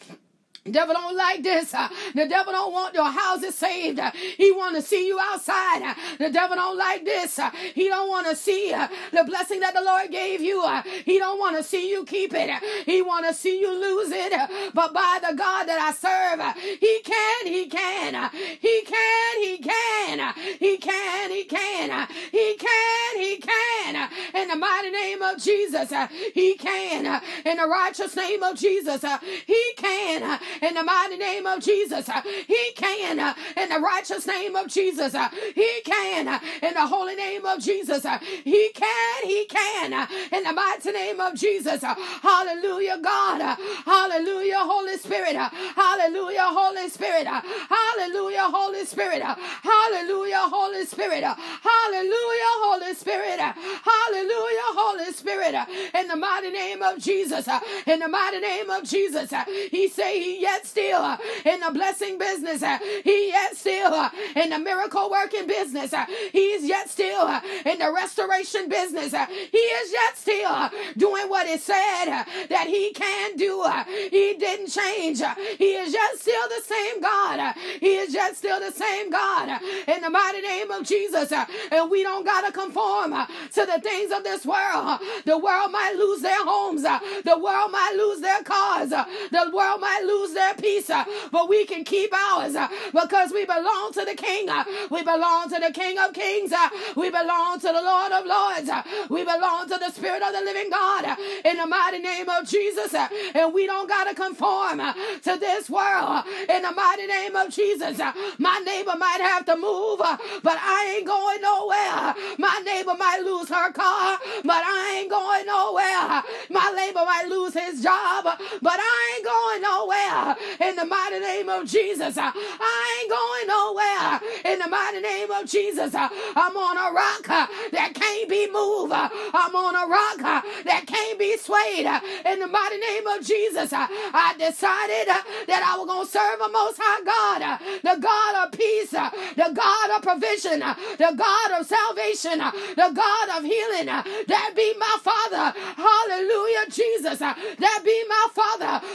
Devil 0.71 0.93
don't 0.93 1.17
like 1.17 1.43
this. 1.43 1.73
Uh, 1.73 1.89
the 2.15 2.25
devil 2.25 2.53
don't 2.53 2.71
want 2.71 2.95
your 2.95 3.11
houses 3.11 3.53
saved. 3.53 3.99
Uh, 3.99 4.11
he 4.37 4.49
want 4.51 4.75
to 4.77 4.81
see 4.81 5.05
you 5.07 5.19
outside. 5.19 5.81
Uh, 5.81 5.93
the 6.19 6.29
devil 6.29 6.55
don't 6.55 6.77
like 6.77 7.03
this. 7.03 7.37
He 7.75 7.89
don't 7.89 8.07
want 8.07 8.27
to 8.27 8.35
see 8.35 8.71
the 9.11 9.23
blessing 9.25 9.59
that 9.59 9.73
the 9.73 9.81
Lord 9.81 10.09
gave 10.09 10.39
you. 10.39 10.65
He 11.03 11.19
don't 11.19 11.37
want 11.37 11.57
to 11.57 11.63
see 11.63 11.89
you 11.89 12.05
keep 12.05 12.33
it. 12.33 12.49
He 12.85 13.01
want 13.01 13.27
to 13.27 13.33
see 13.33 13.59
you 13.59 13.73
lose 13.73 14.09
it. 14.11 14.31
But 14.73 14.93
by 14.93 15.19
the 15.21 15.35
God 15.35 15.65
that 15.65 15.79
I 15.81 15.91
serve, 15.91 16.55
he 16.79 17.01
can, 17.03 17.47
he 17.47 17.65
can. 17.67 18.31
He 18.61 18.83
can, 18.85 19.43
he 19.43 19.57
can. 19.57 20.33
He 20.59 20.77
can, 20.77 21.31
he 21.31 21.43
can. 21.43 22.07
He 22.31 22.55
can, 22.55 23.17
he 23.19 23.37
can. 23.37 24.09
In 24.33 24.47
the 24.47 24.55
mighty 24.55 24.91
name 24.91 25.21
of 25.21 25.39
Jesus, 25.43 25.91
he 26.33 26.55
can. 26.55 27.21
In 27.45 27.57
the 27.57 27.67
righteous 27.67 28.15
name 28.15 28.43
of 28.43 28.55
Jesus, 28.57 29.03
he 29.45 29.73
can 29.75 30.39
in 30.61 30.73
the 30.73 30.83
mighty 30.83 31.17
name 31.17 31.45
of 31.45 31.61
Jesus. 31.61 32.07
Uh, 32.09 32.21
he 32.47 32.71
can 32.75 33.19
uh, 33.19 33.33
in 33.57 33.69
the 33.69 33.79
righteous 33.79 34.27
name 34.27 34.55
of 34.55 34.67
Jesus. 34.67 35.13
Uh, 35.15 35.29
he 35.55 35.81
can 35.85 36.41
in 36.61 36.73
the 36.73 36.87
holy 36.87 37.15
name 37.15 37.45
of 37.45 37.59
Jesus. 37.59 38.05
He 38.43 38.69
can, 38.73 39.23
he 39.23 39.45
can 39.45 40.07
in 40.31 40.43
the 40.43 40.53
mighty 40.53 40.91
name 40.91 41.19
of 41.19 41.35
Jesus. 41.35 41.83
Hallelujah, 41.83 42.99
God. 43.01 43.57
Hallelujah, 43.85 44.59
Holy 44.59 44.97
Spirit. 44.97 45.35
Hallelujah, 45.35 46.45
Holy 46.45 46.89
Spirit. 46.89 47.27
Hallelujah, 47.27 48.43
Holy 48.43 48.85
Spirit. 48.85 49.21
Hallelujah, 49.23 50.49
Holy 50.49 50.85
Spirit. 50.85 51.23
Hallelujah, 51.23 52.45
Holy 52.63 52.93
Spirit. 52.93 53.39
Hallelujah, 53.39 54.69
Holy 54.75 55.11
Spirit. 55.13 55.55
In 55.95 56.07
the 56.07 56.15
mighty 56.15 56.51
name 56.51 56.81
of 56.81 56.99
Jesus. 56.99 57.47
In 57.85 57.99
the 57.99 58.07
mighty 58.07 58.39
name 58.39 58.69
of 58.69 58.83
Jesus. 58.83 59.33
He 59.71 59.87
say 59.87 60.19
he 60.19 60.42
yet 60.43 60.65
still 60.67 61.01
uh, 61.01 61.17
in 61.45 61.59
the 61.61 61.71
blessing 61.71 62.17
business. 62.17 62.61
Uh, 62.61 62.77
he 63.03 63.29
yet 63.29 63.55
still 63.55 63.93
uh, 63.93 64.09
in 64.35 64.49
the 64.49 64.59
miracle 64.59 65.09
working 65.09 65.47
business. 65.47 65.93
Uh, 65.93 66.05
he's 66.31 66.65
yet 66.65 66.89
still 66.89 67.21
uh, 67.21 67.39
in 67.65 67.79
the 67.79 67.91
restoration 67.91 68.67
business. 68.69 69.13
Uh, 69.13 69.25
he 69.25 69.57
is 69.57 69.91
yet 69.91 70.17
still 70.17 70.69
doing 70.97 71.29
what 71.29 71.47
it 71.47 71.61
said 71.61 72.25
that 72.49 72.67
he 72.67 72.91
can 72.93 73.37
do. 73.37 73.63
He 74.11 74.35
didn't 74.37 74.69
change. 74.69 75.21
He 75.57 75.71
is 75.83 75.93
yet 75.93 76.19
still 76.19 76.47
the 76.49 76.61
same 76.63 77.01
God. 77.01 77.55
He 77.79 77.95
is 77.95 78.13
yet 78.13 78.35
still 78.35 78.59
the 78.59 78.71
same 78.71 79.09
God 79.09 79.61
in 79.87 80.01
the 80.01 80.09
mighty 80.09 80.41
name 80.41 80.69
of 80.71 80.85
Jesus. 80.85 81.31
And 81.71 81.89
we 81.89 82.03
don't 82.03 82.25
got 82.25 82.45
to 82.45 82.51
conform 82.51 83.11
to 83.11 83.65
the 83.65 83.79
things 83.81 84.11
of 84.11 84.23
this 84.23 84.45
world. 84.45 84.99
The 85.25 85.37
world 85.37 85.71
might 85.71 85.95
lose 85.97 86.21
their 86.21 86.43
homes. 86.43 86.83
The 86.83 87.39
world 87.39 87.71
might 87.71 87.93
lose 87.97 88.19
their 88.19 88.43
cars. 88.43 88.89
The 88.89 89.51
world 89.53 89.79
might 89.81 90.03
lose 90.05 90.32
their 90.33 90.43
their 90.43 90.53
peace, 90.55 90.89
uh, 90.89 91.05
but 91.31 91.49
we 91.49 91.65
can 91.65 91.83
keep 91.83 92.13
ours 92.13 92.55
uh, 92.55 92.67
because 92.91 93.31
we 93.31 93.45
belong 93.45 93.91
to 93.93 94.05
the 94.05 94.15
King. 94.15 94.49
Uh, 94.49 94.63
we 94.89 95.03
belong 95.03 95.49
to 95.49 95.59
the 95.59 95.71
King 95.71 95.97
of 95.99 96.13
Kings. 96.13 96.51
Uh, 96.51 96.69
we 96.95 97.09
belong 97.09 97.59
to 97.59 97.67
the 97.67 97.81
Lord 97.81 98.11
of 98.11 98.25
Lords. 98.25 98.69
Uh, 98.69 98.83
we 99.09 99.23
belong 99.23 99.67
to 99.69 99.77
the 99.77 99.91
Spirit 99.91 100.21
of 100.21 100.33
the 100.33 100.41
living 100.41 100.69
God 100.69 101.05
uh, 101.05 101.15
in 101.45 101.57
the 101.57 101.65
mighty 101.65 101.99
name 101.99 102.29
of 102.29 102.47
Jesus. 102.47 102.93
And 103.35 103.53
we 103.53 103.65
don't 103.65 103.87
got 103.87 104.05
to 104.05 104.15
conform 104.15 104.79
to 104.79 105.37
this 105.39 105.69
world 105.69 106.25
in 106.49 106.61
the 106.61 106.71
mighty 106.71 107.07
name 107.07 107.35
of 107.35 107.49
Jesus. 107.49 107.99
My 108.37 108.61
neighbor 108.65 108.95
might 108.97 109.21
have 109.21 109.45
to 109.45 109.55
move, 109.55 109.99
but 109.99 110.57
I 110.59 110.95
ain't 110.97 111.07
going 111.07 111.41
nowhere. 111.41 112.15
My 112.37 112.61
neighbor 112.65 112.95
might 112.97 113.21
lose 113.23 113.49
her 113.49 113.71
car, 113.71 114.19
but 114.43 114.61
I 114.65 114.99
ain't 114.99 115.09
going 115.09 115.45
nowhere. 115.45 116.23
My 116.49 116.73
neighbor 116.75 117.03
might 117.05 117.27
lose 117.29 117.53
his 117.53 117.81
job, 117.81 118.23
but 118.23 118.79
I 118.79 119.13
ain't 119.15 119.25
going 119.25 119.61
nowhere 119.61 120.22
Uh, 120.23 120.35
in 120.61 120.75
the 120.77 120.85
mighty 120.85 121.19
name 121.19 121.49
of 121.49 121.67
Jesus. 121.67 122.17
Uh, 122.17 122.31
I 122.33 122.99
ain't 123.01 123.09
going 123.11 123.47
nowhere 123.47 124.53
in 124.53 124.59
the 124.59 124.69
mighty 124.69 125.01
name 125.01 125.29
of 125.31 125.45
Jesus. 125.45 125.93
Uh, 125.93 126.07
I'm 126.35 126.55
on 126.55 126.77
a 126.77 126.93
rock 126.95 127.27
that 127.71 127.91
can't 127.93 128.29
be 128.29 128.49
moved. 128.49 128.93
I'm 128.93 129.55
on 129.55 129.75
a 129.75 129.85
rock 129.85 130.43
that 130.63 130.83
can't 130.87 131.19
be 131.19 131.35
swayed 131.37 131.85
in 132.25 132.39
the 132.39 132.47
mighty 132.47 132.77
name 132.77 133.05
of 133.07 133.25
Jesus. 133.25 133.73
I 133.73 134.33
decided 134.39 135.11
that 135.51 135.61
I 135.67 135.77
was 135.77 135.87
going 135.87 136.05
to 136.05 136.11
serve 136.11 136.39
a 136.39 136.49
most 136.49 136.79
high 136.81 137.03
God, 137.03 137.59
the 137.83 137.99
God 137.99 138.47
of 138.47 138.51
peace, 138.57 138.91
the 138.91 139.51
God 139.53 139.87
of 139.91 140.01
provision, 140.03 140.59
the 140.59 141.11
God 141.17 141.51
of 141.59 141.67
salvation, 141.67 142.39
the 142.39 142.91
God 142.95 143.27
of 143.37 143.43
healing. 143.43 143.87
That 143.87 144.53
be 144.55 144.73
my 144.79 144.95
Father. 145.03 145.51
Hallelujah, 145.75 146.65
Jesus. 146.71 147.19
That 147.19 147.79
be 147.83 148.03
my 148.07 148.27
Father. 148.33 148.85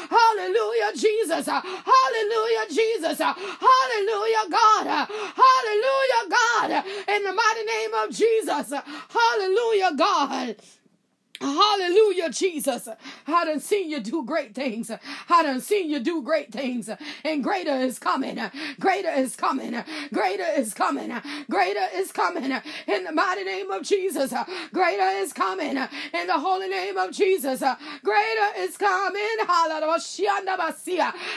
Hallelujah, 0.49 0.93
Jesus. 0.97 1.47
Hallelujah, 1.47 2.65
Jesus. 2.71 3.19
Hallelujah, 3.19 4.45
God. 4.51 5.09
Hallelujah, 5.37 6.25
God. 6.31 6.85
In 7.09 7.25
the 7.25 7.33
mighty 7.33 7.65
name 7.65 7.95
of 7.95 8.11
Jesus. 8.11 8.73
Hallelujah, 9.11 9.93
God. 9.97 10.57
Hallelujah, 11.41 12.31
Jesus. 12.31 12.89
I 13.27 13.45
done 13.45 13.61
seen 13.61 13.91
you 13.91 14.01
do 14.01 14.25
great 14.25 14.55
things. 14.55 14.91
I 15.29 15.43
done 15.43 15.61
seen 15.61 15.89
you 15.91 16.01
do 16.01 16.23
great 16.23 16.53
things. 16.53 16.91
And 17.25 17.45
greater 17.45 17.77
is 17.77 17.99
coming. 17.99 18.41
Greater 18.81 19.11
is 19.11 19.37
coming. 19.37 19.77
Greater 20.13 20.47
is 20.57 20.75
coming. 20.75 21.13
Greater 21.49 21.87
is 21.95 22.11
coming. 22.13 22.61
In 22.87 23.05
the 23.05 23.13
mighty 23.13 23.45
name 23.45 23.71
of 23.71 23.83
Jesus. 23.83 24.35
Greater 24.73 25.09
is 25.19 25.33
coming. 25.33 25.77
In 25.77 26.27
the 26.27 26.39
holy 26.39 26.69
name 26.69 26.97
of 26.97 27.13
Jesus. 27.13 27.63
Greater 28.03 28.49
is 28.59 28.77
coming. 28.77 29.23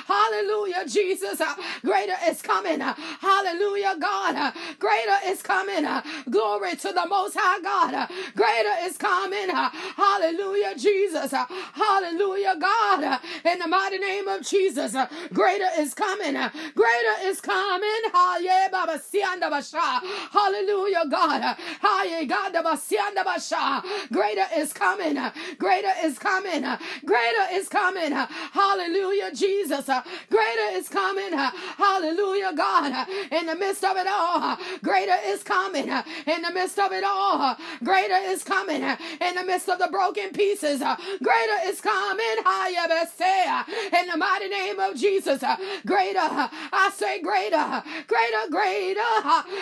Hallelujah, 0.08 0.86
Jesus. 0.88 1.42
Greater 1.84 2.16
is 2.28 2.42
coming. 2.42 2.80
Hallelujah, 2.80 3.96
God. 4.00 4.54
Greater 4.80 5.18
is 5.26 5.42
coming. 5.44 5.86
Glory 6.30 6.76
to 6.78 6.92
the 6.92 7.06
Most 7.08 7.36
High 7.40 7.62
God. 7.62 8.10
Greater 8.36 8.74
is 8.84 8.98
coming. 8.98 9.50
Hallelujah, 9.96 10.76
Jesus. 10.78 11.32
Hallelujah, 11.32 12.56
God. 12.60 13.20
In 13.46 13.60
the 13.60 13.68
mighty 13.68 13.98
name 13.98 14.28
of 14.28 14.42
Jesus, 14.42 14.96
greater 15.34 15.70
is 15.80 15.94
coming. 15.94 16.34
Greater 16.76 17.16
is 17.24 17.42
coming. 17.42 17.90
Hallelujah, 20.32 21.06
God. 21.10 21.58
Greater 24.12 24.46
is 24.56 24.74
coming. 24.74 25.18
Greater 25.58 25.94
is 26.04 26.20
coming. 26.20 26.66
Greater 27.06 27.48
is 27.54 27.68
coming. 27.70 28.12
Hallelujah, 28.12 29.32
Jesus. 29.34 29.90
Greater 30.30 30.72
is 30.74 30.90
coming. 30.90 31.34
Hallelujah, 31.34 32.54
God. 32.56 33.08
In 33.32 33.46
the 33.46 33.56
midst 33.56 33.84
of 33.84 33.98
it 33.98 34.08
all, 34.08 34.58
greater 34.84 35.18
is 35.26 35.44
coming. 35.44 35.90
In 35.90 36.42
the 36.42 36.52
midst 36.52 36.80
of 36.80 36.92
it 36.92 37.04
all, 37.04 37.56
greater 37.84 38.18
is 38.30 38.44
coming. 38.44 38.82
In 38.82 39.36
the 39.36 39.44
midst 39.44 39.70
of 39.70 39.80
the 39.82 39.89
broken 39.91 40.30
pieces. 40.32 40.82
Uh, 40.82 40.96
greater 41.24 41.58
is 41.65 41.82
coming. 41.82 42.38
Higher, 42.46 42.88
Messiah. 42.88 43.63
Uh, 43.67 44.00
in 44.00 44.08
the 44.08 44.17
mighty 44.17 44.48
name 44.48 44.80
of 44.80 44.96
Jesus. 44.96 45.41
Uh, 45.44 45.58
greater. 45.86 46.20
Uh, 46.20 46.48
I 46.72 46.91
say 46.96 47.22
greater. 47.22 47.84
Greater, 48.08 48.50
greater. 48.50 49.02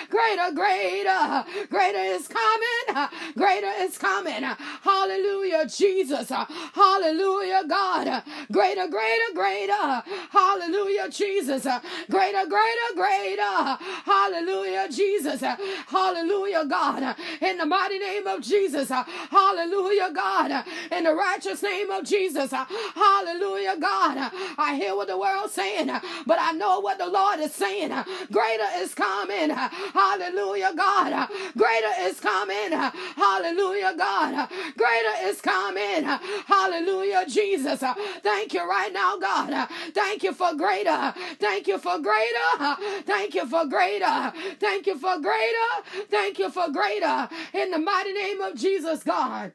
Greater, 0.09 0.51
greater. 0.53 1.45
Greater 1.69 2.03
is 2.15 2.27
coming. 2.27 3.09
Greater 3.35 3.71
is 3.79 3.97
coming. 3.97 4.43
Hallelujah, 4.81 5.65
Jesus. 5.67 6.29
Hallelujah, 6.29 7.63
God. 7.67 8.23
Greater, 8.51 8.87
greater, 8.87 9.33
greater. 9.33 9.73
Uh, 9.73 10.01
hallelujah, 10.31 11.09
Jesus. 11.09 11.63
Greater, 12.09 12.45
greater, 12.47 12.89
greater. 12.95 13.77
Hallelujah, 14.05 14.87
Jesus. 14.91 15.41
Hallelujah, 15.87 16.65
God. 16.65 17.15
In 17.41 17.57
the 17.57 17.65
mighty 17.65 17.99
name 17.99 18.27
of 18.27 18.41
Jesus. 18.41 18.89
Hallelujah, 18.89 20.08
God, 20.13 20.65
in 20.91 21.03
the 21.03 21.13
righteous 21.13 21.61
name 21.63 21.89
of 21.91 22.05
Jesus. 22.05 22.51
Hallelujah, 22.51 23.77
God. 23.79 24.31
I 24.57 24.75
hear 24.75 24.95
what 24.95 25.07
the 25.07 25.17
world's 25.17 25.53
saying, 25.53 25.87
but 26.25 26.37
I 26.39 26.51
know 26.53 26.79
what 26.79 26.97
the 26.97 27.07
Lord 27.07 27.39
is 27.39 27.53
saying. 27.53 27.91
Greater 28.31 28.69
is 28.77 28.93
coming. 28.93 29.49
Hallelujah, 29.49 30.73
God. 30.75 31.29
Greater 31.57 31.91
is 32.01 32.19
coming. 32.19 32.71
Hallelujah, 32.71 33.93
God. 33.97 34.49
Greater 34.77 35.27
is 35.27 35.41
coming. 35.41 36.03
Hallelujah, 36.47 37.25
Jesus. 37.27 37.83
Thank 38.21 38.53
you 38.53 38.67
right 38.67 38.91
now, 38.93 39.17
God. 39.17 39.67
Thank 39.93 40.23
you 40.23 40.33
for 40.33 40.53
greater. 40.55 41.13
Thank 41.39 41.67
you 41.67 41.77
for 41.77 41.99
greater. 41.99 42.75
Thank 43.05 43.35
you 43.35 43.47
for 43.47 43.65
greater. 43.65 44.33
Thank 44.59 44.87
you 44.87 44.97
for 44.97 45.19
greater. 45.19 45.69
Thank 46.09 46.39
you 46.39 46.49
for 46.49 46.69
greater. 46.71 47.29
In 47.53 47.71
the 47.71 47.79
mighty 47.79 48.13
name 48.13 48.41
of 48.41 48.55
Jesus, 48.55 49.03
God. 49.03 49.51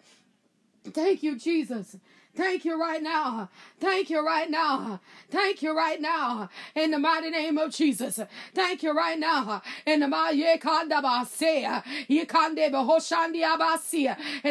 Thank 0.92 1.22
you, 1.22 1.38
Jesus. 1.38 1.96
Thank 2.36 2.64
you 2.64 2.80
right 2.80 3.02
now. 3.02 3.48
Thank 3.80 4.10
you 4.10 4.24
right 4.24 4.50
now. 4.50 5.00
Thank 5.30 5.62
you 5.62 5.76
right 5.76 6.00
now. 6.00 6.48
In 6.74 6.90
the 6.90 6.98
mighty 6.98 7.30
name 7.30 7.58
of 7.58 7.72
Jesus. 7.72 8.18
Thank 8.54 8.82
you 8.82 8.92
right 8.92 9.18
now. 9.18 9.62
In 9.86 10.00
the 10.00 10.08
mighty 10.08 10.42
in 10.42 10.56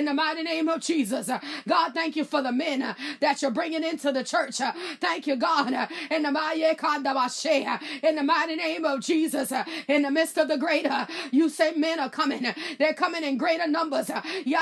the 0.06 0.14
mighty 0.14 0.44
name 0.44 0.70
of 0.70 0.82
Jesus. 0.82 1.30
God, 1.68 1.94
thank 1.94 2.16
you 2.16 2.24
for 2.24 2.42
the 2.42 2.52
men 2.52 2.96
that 3.20 3.42
you're 3.42 3.52
bringing 3.52 3.84
into 3.84 4.12
the 4.12 4.24
church. 4.24 4.62
Thank 5.02 5.28
you, 5.28 5.36
God. 5.36 5.74
In 6.10 6.24
the 6.24 6.30
in 8.04 8.16
the 8.16 8.24
mighty 8.24 8.56
name 8.56 8.86
of 8.86 9.02
Jesus. 9.02 9.52
In 9.88 10.04
the 10.04 10.12
midst 10.12 10.38
of 10.38 10.48
the 10.48 10.58
greater, 10.58 11.08
you 11.32 11.50
say 11.50 11.74
men 11.74 12.00
are 12.00 12.10
coming. 12.10 12.46
They're 12.80 12.94
coming 12.94 13.24
in 13.24 13.38
greater 13.38 13.68
numbers. 13.68 14.10
In 14.10 14.56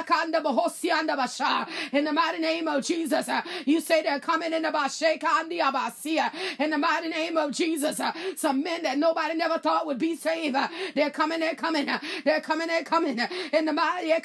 the 2.06 2.14
mighty 2.14 2.40
name 2.40 2.68
of 2.68 2.84
Jesus. 2.84 3.11
Jesus. 3.12 3.30
Uh, 3.30 3.42
you 3.66 3.82
say 3.82 4.02
they're 4.04 4.20
coming 4.20 4.54
in 4.54 4.62
the 4.64 4.70
Bashekandi 4.70 5.60
Abasia. 5.60 6.32
In 6.60 6.70
the 6.70 6.78
mighty 6.78 7.10
name 7.10 7.38
of 7.38 7.52
Jesus. 7.52 8.00
Uh, 8.00 8.12
some 8.38 8.64
men 8.64 8.84
that 8.84 8.98
nobody 8.98 9.36
never 9.36 9.58
thought 9.60 9.86
would 9.86 10.00
be 10.00 10.16
saved. 10.16 10.56
Uh, 10.56 10.68
they're 10.96 11.10
coming, 11.10 11.40
they're 11.42 11.56
coming. 11.56 11.90
Uh, 11.90 12.00
they're 12.24 12.42
coming, 12.42 12.68
they're 12.68 12.84
coming. 12.84 13.20
Uh, 13.20 13.28
in 13.54 13.66
the 13.66 13.74
mighty 13.74 14.12
uh, 14.14 14.20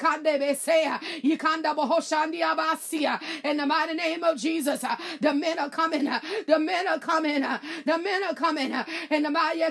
in 3.43 3.57
the 3.57 3.65
mighty 3.65 3.93
name 3.93 4.23
of 4.23 4.37
Jesus. 4.37 4.83
The 5.21 5.33
men 5.33 5.59
are 5.59 5.69
coming. 5.69 6.05
The 6.47 6.59
men 6.59 6.87
are 6.87 6.99
coming. 6.99 7.41
The 7.41 7.97
men 7.97 8.23
are 8.23 8.33
coming. 8.35 8.73
In 9.11 9.23
the 9.23 9.29
mighty 9.29 9.63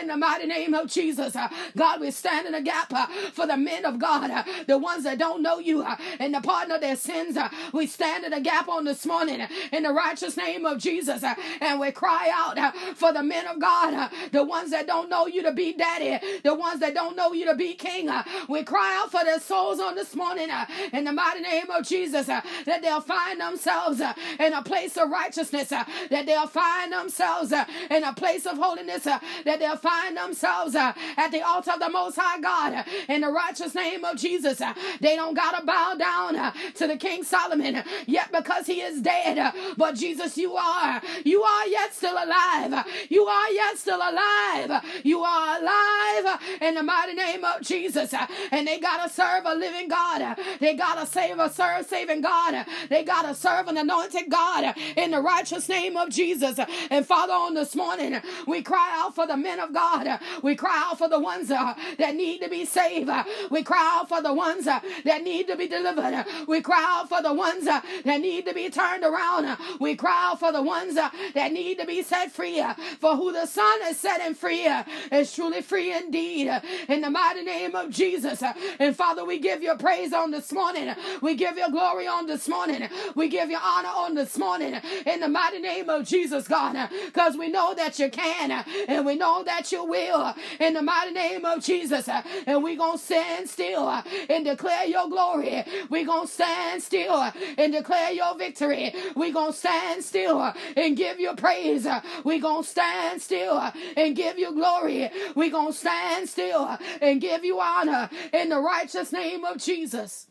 in 0.00 0.08
the 0.08 0.16
mighty 0.16 0.46
name 0.46 0.74
of 0.74 0.88
Jesus. 0.88 1.36
God, 1.76 2.00
we 2.00 2.10
stand 2.10 2.46
in 2.46 2.52
the 2.52 2.62
gap 2.62 2.92
for 3.32 3.46
the 3.46 3.56
men 3.56 3.84
of 3.84 3.98
God, 3.98 4.30
the 4.66 4.78
ones 4.78 5.04
that 5.04 5.18
don't 5.18 5.42
know 5.42 5.58
you, 5.58 5.84
and 6.18 6.34
the 6.34 6.40
pardon 6.56 6.74
of 6.74 6.80
their 6.80 6.96
sins. 6.96 7.36
We 7.72 7.86
stand 7.86 8.24
in 8.24 8.30
the 8.30 8.40
gap 8.40 8.68
on 8.68 8.84
this 8.84 9.04
morning 9.04 9.46
in 9.72 9.82
the 9.82 9.92
righteous 9.92 10.36
name 10.38 10.64
of 10.64 10.78
Jesus 10.78 11.22
and 11.60 11.78
we 11.78 11.90
cry 11.90 12.30
out 12.32 12.74
for 12.96 13.12
the 13.12 13.22
men 13.22 13.46
of 13.46 13.58
God, 13.60 14.10
the 14.32 14.42
ones 14.42 14.70
that 14.70 14.86
don't 14.86 15.10
know 15.10 15.26
you 15.26 15.42
to 15.42 15.52
be 15.52 15.74
daddy, 15.74 16.18
the 16.44 16.54
ones 16.54 16.80
that 16.80 16.94
don't 16.94 17.14
know 17.14 17.32
you 17.32 17.44
to 17.46 17.54
be 17.54 17.74
king. 17.74 18.08
We 18.48 18.62
cry 18.62 18.98
out 18.98 19.10
for 19.10 19.22
their 19.22 19.38
souls 19.38 19.80
on 19.80 19.96
this 19.96 20.16
morning 20.16 20.48
in 20.94 21.04
the 21.04 21.12
mighty 21.12 21.40
name 21.40 21.70
of 21.70 21.86
Jesus 21.86 22.26
that 22.26 22.80
they'll 22.80 23.02
find 23.02 23.38
themselves 23.38 24.00
in 24.00 24.52
a 24.54 24.62
place 24.62 24.96
of 24.96 25.10
righteousness, 25.10 25.68
that 25.68 26.24
they'll 26.24 26.46
find 26.46 26.90
themselves 26.92 27.52
in 27.52 28.02
a 28.02 28.14
place 28.14 28.46
of 28.46 28.56
holiness, 28.56 29.04
that 29.04 29.58
they'll 29.58 29.76
find 29.76 30.16
themselves 30.16 30.74
at 30.74 31.28
the 31.30 31.42
altar 31.42 31.72
of 31.72 31.80
the 31.80 31.90
Most 31.90 32.16
High 32.18 32.40
God 32.40 32.86
in 33.10 33.20
the 33.20 33.28
righteous 33.30 33.74
name 33.74 34.04
of 34.04 34.16
Jesus. 34.16 34.62
They 35.00 35.16
don't 35.16 35.34
got 35.34 35.58
to 35.58 35.66
bow 35.66 35.94
down 35.98 36.45
to 36.74 36.86
the 36.86 36.96
King 36.96 37.24
Solomon, 37.24 37.82
yet 38.06 38.30
because 38.32 38.66
he 38.66 38.80
is 38.80 39.00
dead. 39.00 39.52
But 39.76 39.94
Jesus, 39.94 40.36
you 40.36 40.56
are. 40.56 41.00
You 41.24 41.42
are 41.42 41.66
yet 41.66 41.94
still 41.94 42.14
alive. 42.14 42.86
You 43.08 43.26
are 43.26 43.50
yet 43.50 43.78
still 43.78 43.98
alive. 43.98 44.84
You 45.04 45.20
are 45.20 45.58
alive 45.60 46.40
in 46.60 46.74
the 46.74 46.82
mighty 46.82 47.14
name 47.14 47.44
of 47.44 47.62
Jesus. 47.62 48.14
And 48.50 48.66
they 48.66 48.78
got 48.78 49.06
to 49.06 49.12
serve 49.12 49.44
a 49.44 49.54
living 49.54 49.88
God. 49.88 50.36
They 50.60 50.74
got 50.74 50.98
to 51.00 51.06
save 51.06 51.38
a 51.38 51.50
serve 51.50 51.86
saving 51.86 52.22
God. 52.22 52.66
They 52.88 53.04
got 53.04 53.22
to 53.22 53.34
serve 53.34 53.68
an 53.68 53.76
anointed 53.76 54.30
God 54.30 54.74
in 54.96 55.10
the 55.10 55.20
righteous 55.20 55.68
name 55.68 55.96
of 55.96 56.10
Jesus. 56.10 56.58
And 56.90 57.06
Father, 57.06 57.32
on 57.32 57.54
this 57.54 57.74
morning, 57.74 58.20
we 58.46 58.62
cry 58.62 58.90
out 58.98 59.14
for 59.14 59.26
the 59.26 59.36
men 59.36 59.60
of 59.60 59.72
God. 59.72 60.18
We 60.42 60.54
cry 60.54 60.84
out 60.86 60.98
for 60.98 61.08
the 61.08 61.18
ones 61.20 61.50
uh, 61.50 61.74
that 61.98 62.14
need 62.14 62.40
to 62.40 62.48
be 62.48 62.64
saved. 62.64 63.10
We 63.50 63.62
cry 63.62 64.00
out 64.00 64.08
for 64.08 64.22
the 64.22 64.32
ones 64.32 64.66
uh, 64.66 64.80
that 65.04 65.22
need 65.22 65.48
to 65.48 65.56
be 65.56 65.68
delivered. 65.68 66.24
We 66.46 66.60
cry 66.60 66.84
out 66.86 67.08
for 67.08 67.22
the 67.22 67.32
ones 67.32 67.66
uh, 67.66 67.80
that 68.04 68.20
need 68.20 68.46
to 68.46 68.54
be 68.54 68.70
turned 68.70 69.04
around. 69.04 69.56
We 69.80 69.96
cry 69.96 70.30
out 70.30 70.40
for 70.40 70.52
the 70.52 70.62
ones 70.62 70.96
uh, 70.96 71.10
that 71.34 71.52
need 71.52 71.78
to 71.78 71.86
be 71.86 72.02
set 72.02 72.32
free. 72.32 72.60
Uh, 72.60 72.74
for 73.00 73.16
who 73.16 73.32
the 73.32 73.46
Son 73.46 73.78
is 73.84 73.98
setting 73.98 74.34
free 74.34 74.66
uh, 74.66 74.84
is 75.12 75.32
truly 75.34 75.62
free 75.62 75.92
indeed. 75.92 76.48
Uh, 76.48 76.60
in 76.88 77.00
the 77.00 77.10
mighty 77.10 77.42
name 77.42 77.74
of 77.74 77.90
Jesus. 77.90 78.42
And 78.78 78.96
Father, 78.96 79.24
we 79.24 79.38
give 79.38 79.62
you 79.62 79.74
praise 79.76 80.12
on 80.12 80.30
this 80.30 80.52
morning. 80.52 80.94
We 81.22 81.34
give 81.34 81.56
you 81.56 81.70
glory 81.70 82.06
on 82.06 82.26
this 82.26 82.48
morning. 82.48 82.88
We 83.14 83.28
give 83.28 83.50
you 83.50 83.58
honor 83.62 83.88
on 83.94 84.14
this 84.14 84.38
morning. 84.38 84.80
In 85.06 85.20
the 85.20 85.28
mighty 85.28 85.60
name 85.60 85.88
of 85.88 86.06
Jesus, 86.06 86.48
God. 86.48 86.88
Because 87.06 87.36
we 87.36 87.48
know 87.48 87.74
that 87.74 87.98
you 87.98 88.10
can 88.10 88.64
and 88.88 89.06
we 89.06 89.16
know 89.16 89.42
that 89.44 89.72
you 89.72 89.84
will. 89.84 90.34
In 90.60 90.74
the 90.74 90.82
mighty 90.82 91.12
name 91.12 91.44
of 91.44 91.62
Jesus. 91.64 92.08
And 92.46 92.62
we're 92.62 92.76
going 92.76 92.98
to 92.98 93.04
stand 93.04 93.48
still 93.48 93.88
and 94.28 94.44
declare 94.44 94.86
your 94.86 95.08
glory. 95.08 95.64
We're 95.88 96.06
going 96.06 96.25
stand 96.26 96.82
still 96.82 97.30
and 97.58 97.72
declare 97.72 98.12
your 98.12 98.36
victory. 98.36 98.94
Going 99.14 99.52
to 99.52 99.58
stand 99.58 100.04
still 100.04 100.52
and 100.76 100.96
give 100.96 101.20
you 101.20 101.34
praise. 101.34 101.86
Going 102.24 102.62
to 102.62 102.68
stand 102.68 103.20
still 103.22 103.72
and 103.96 104.16
give 104.16 104.38
you 104.38 104.52
glory. 104.52 105.10
Going 105.34 105.68
to 105.68 105.72
stand 105.72 106.28
still 106.28 106.78
and 107.00 107.20
give 107.20 107.44
you 107.44 107.60
honor 107.60 108.08
in 108.32 108.48
the 108.48 108.60
righteous 108.60 109.12
name 109.12 109.44
of 109.44 109.58
Jesus. 109.58 110.28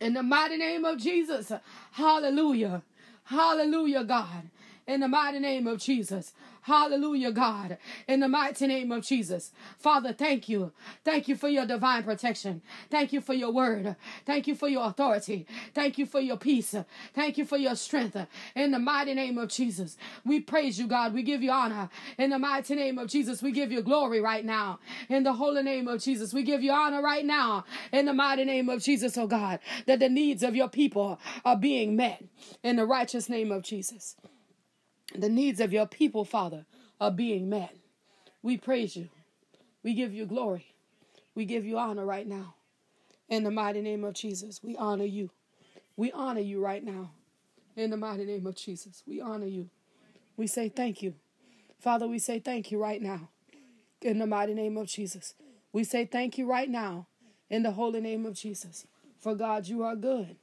In 0.00 0.14
the 0.14 0.22
mighty 0.22 0.56
name 0.56 0.84
of 0.84 0.98
Jesus. 0.98 1.52
Hallelujah. 1.92 2.82
Hallelujah, 3.24 4.04
God. 4.04 4.50
In 4.86 5.00
the 5.00 5.08
mighty 5.08 5.38
name 5.38 5.66
of 5.66 5.78
Jesus. 5.78 6.32
Hallelujah, 6.66 7.30
God. 7.30 7.78
In 8.08 8.18
the 8.18 8.26
mighty 8.26 8.66
name 8.66 8.90
of 8.90 9.04
Jesus. 9.04 9.52
Father, 9.78 10.12
thank 10.12 10.48
you. 10.48 10.72
Thank 11.04 11.28
you 11.28 11.36
for 11.36 11.48
your 11.48 11.64
divine 11.64 12.02
protection. 12.02 12.60
Thank 12.90 13.12
you 13.12 13.20
for 13.20 13.34
your 13.34 13.52
word. 13.52 13.94
Thank 14.24 14.48
you 14.48 14.56
for 14.56 14.66
your 14.66 14.88
authority. 14.88 15.46
Thank 15.74 15.96
you 15.96 16.06
for 16.06 16.18
your 16.18 16.36
peace. 16.36 16.74
Thank 17.14 17.38
you 17.38 17.44
for 17.44 17.56
your 17.56 17.76
strength. 17.76 18.16
In 18.56 18.72
the 18.72 18.80
mighty 18.80 19.14
name 19.14 19.38
of 19.38 19.48
Jesus. 19.48 19.96
We 20.24 20.40
praise 20.40 20.76
you, 20.76 20.88
God. 20.88 21.14
We 21.14 21.22
give 21.22 21.40
you 21.40 21.52
honor. 21.52 21.88
In 22.18 22.30
the 22.30 22.38
mighty 22.40 22.74
name 22.74 22.98
of 22.98 23.06
Jesus, 23.06 23.44
we 23.44 23.52
give 23.52 23.70
you 23.70 23.80
glory 23.80 24.20
right 24.20 24.44
now. 24.44 24.80
In 25.08 25.22
the 25.22 25.34
holy 25.34 25.62
name 25.62 25.86
of 25.86 26.02
Jesus, 26.02 26.34
we 26.34 26.42
give 26.42 26.64
you 26.64 26.72
honor 26.72 27.00
right 27.00 27.24
now. 27.24 27.64
In 27.92 28.06
the 28.06 28.12
mighty 28.12 28.44
name 28.44 28.68
of 28.68 28.82
Jesus, 28.82 29.16
oh 29.16 29.28
God, 29.28 29.60
that 29.86 30.00
the 30.00 30.08
needs 30.08 30.42
of 30.42 30.56
your 30.56 30.68
people 30.68 31.20
are 31.44 31.56
being 31.56 31.94
met. 31.94 32.24
In 32.64 32.74
the 32.74 32.86
righteous 32.86 33.28
name 33.28 33.52
of 33.52 33.62
Jesus 33.62 34.16
the 35.20 35.28
needs 35.28 35.60
of 35.60 35.72
your 35.72 35.86
people, 35.86 36.24
Father, 36.24 36.66
are 37.00 37.10
being 37.10 37.48
met. 37.48 37.76
We 38.42 38.56
praise 38.56 38.96
you. 38.96 39.08
We 39.82 39.94
give 39.94 40.12
you 40.12 40.26
glory. 40.26 40.66
We 41.34 41.44
give 41.44 41.64
you 41.64 41.78
honor 41.78 42.04
right 42.04 42.26
now. 42.26 42.54
In 43.28 43.44
the 43.44 43.50
mighty 43.50 43.80
name 43.80 44.04
of 44.04 44.14
Jesus, 44.14 44.62
we 44.62 44.76
honor 44.76 45.04
you. 45.04 45.30
We 45.96 46.12
honor 46.12 46.40
you 46.40 46.60
right 46.60 46.82
now. 46.82 47.10
In 47.76 47.90
the 47.90 47.96
mighty 47.96 48.24
name 48.24 48.46
of 48.46 48.56
Jesus, 48.56 49.02
we 49.06 49.20
honor 49.20 49.46
you. 49.46 49.68
We 50.36 50.46
say 50.46 50.68
thank 50.68 51.02
you. 51.02 51.14
Father, 51.78 52.06
we 52.06 52.18
say 52.18 52.38
thank 52.38 52.70
you 52.70 52.78
right 52.78 53.02
now. 53.02 53.28
In 54.00 54.18
the 54.18 54.26
mighty 54.26 54.54
name 54.54 54.76
of 54.76 54.86
Jesus. 54.86 55.34
We 55.72 55.84
say 55.84 56.04
thank 56.04 56.38
you 56.38 56.46
right 56.46 56.68
now. 56.68 57.06
In 57.50 57.62
the 57.62 57.72
holy 57.72 58.00
name 58.00 58.26
of 58.26 58.34
Jesus. 58.34 58.86
For 59.18 59.34
God, 59.34 59.66
you 59.66 59.82
are 59.82 59.96
good. 59.96 60.36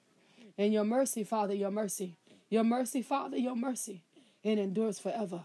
And 0.58 0.72
your 0.72 0.84
mercy, 0.84 1.24
Father, 1.24 1.54
your 1.54 1.72
mercy. 1.72 2.18
Your 2.50 2.64
mercy, 2.64 3.02
Father, 3.02 3.38
your 3.38 3.56
mercy 3.56 4.04
and 4.44 4.60
endures 4.60 5.00
forever. 5.00 5.44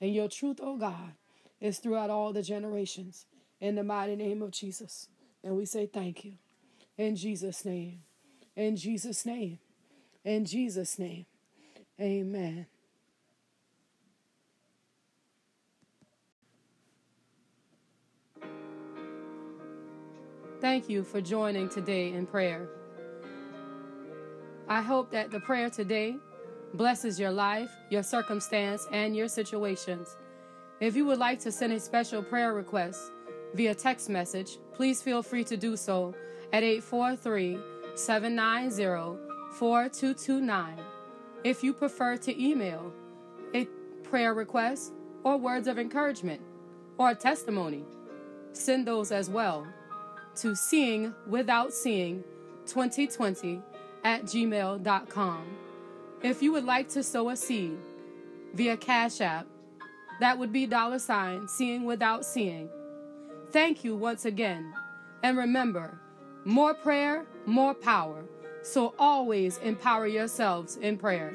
And 0.00 0.14
your 0.14 0.28
truth, 0.28 0.58
O 0.60 0.72
oh 0.72 0.76
God, 0.76 1.12
is 1.60 1.78
throughout 1.78 2.10
all 2.10 2.32
the 2.32 2.42
generations. 2.42 3.26
In 3.60 3.76
the 3.76 3.84
mighty 3.84 4.16
name 4.16 4.42
of 4.42 4.50
Jesus. 4.50 5.08
And 5.44 5.56
we 5.56 5.64
say 5.64 5.86
thank 5.86 6.24
you. 6.24 6.32
In 6.98 7.14
Jesus' 7.16 7.64
name. 7.64 8.00
In 8.56 8.76
Jesus' 8.76 9.24
name. 9.24 9.58
In 10.24 10.44
Jesus' 10.44 10.98
name. 10.98 11.26
Amen. 12.00 12.66
Thank 20.60 20.88
you 20.88 21.02
for 21.02 21.20
joining 21.20 21.68
today 21.68 22.12
in 22.12 22.26
prayer. 22.26 22.68
I 24.68 24.80
hope 24.80 25.10
that 25.10 25.30
the 25.30 25.40
prayer 25.40 25.70
today 25.70 26.16
blesses 26.74 27.18
your 27.18 27.30
life, 27.30 27.70
your 27.90 28.02
circumstance, 28.02 28.86
and 28.92 29.14
your 29.14 29.28
situations. 29.28 30.16
If 30.80 30.96
you 30.96 31.04
would 31.06 31.18
like 31.18 31.38
to 31.40 31.52
send 31.52 31.72
a 31.72 31.80
special 31.80 32.22
prayer 32.22 32.54
request 32.54 33.12
via 33.54 33.74
text 33.74 34.08
message, 34.08 34.58
please 34.72 35.02
feel 35.02 35.22
free 35.22 35.44
to 35.44 35.56
do 35.56 35.76
so 35.76 36.14
at 36.52 36.62
843 36.62 37.58
790 37.94 39.18
4229. 39.52 40.78
If 41.44 41.62
you 41.62 41.72
prefer 41.72 42.16
to 42.16 42.42
email 42.42 42.92
a 43.54 43.66
prayer 44.02 44.34
request 44.34 44.92
or 45.24 45.36
words 45.36 45.68
of 45.68 45.78
encouragement 45.78 46.40
or 46.98 47.10
a 47.10 47.14
testimony, 47.14 47.84
send 48.52 48.86
those 48.86 49.12
as 49.12 49.28
well 49.28 49.66
to 50.36 50.54
seeing 50.54 51.14
without 51.26 51.72
seeing 51.72 52.24
2020 52.66 53.60
at 54.04 54.24
gmail.com. 54.24 55.44
If 56.22 56.40
you 56.40 56.52
would 56.52 56.64
like 56.64 56.88
to 56.90 57.02
sow 57.02 57.30
a 57.30 57.36
seed 57.36 57.76
via 58.54 58.76
Cash 58.76 59.20
App, 59.20 59.46
that 60.20 60.38
would 60.38 60.52
be 60.52 60.66
dollar 60.66 61.00
sign 61.00 61.48
seeing 61.48 61.84
without 61.84 62.24
seeing. 62.24 62.68
Thank 63.50 63.82
you 63.82 63.96
once 63.96 64.24
again. 64.24 64.72
And 65.24 65.36
remember, 65.36 65.98
more 66.44 66.74
prayer, 66.74 67.26
more 67.44 67.74
power. 67.74 68.24
So 68.62 68.94
always 69.00 69.58
empower 69.58 70.06
yourselves 70.06 70.76
in 70.76 70.96
prayer. 70.96 71.32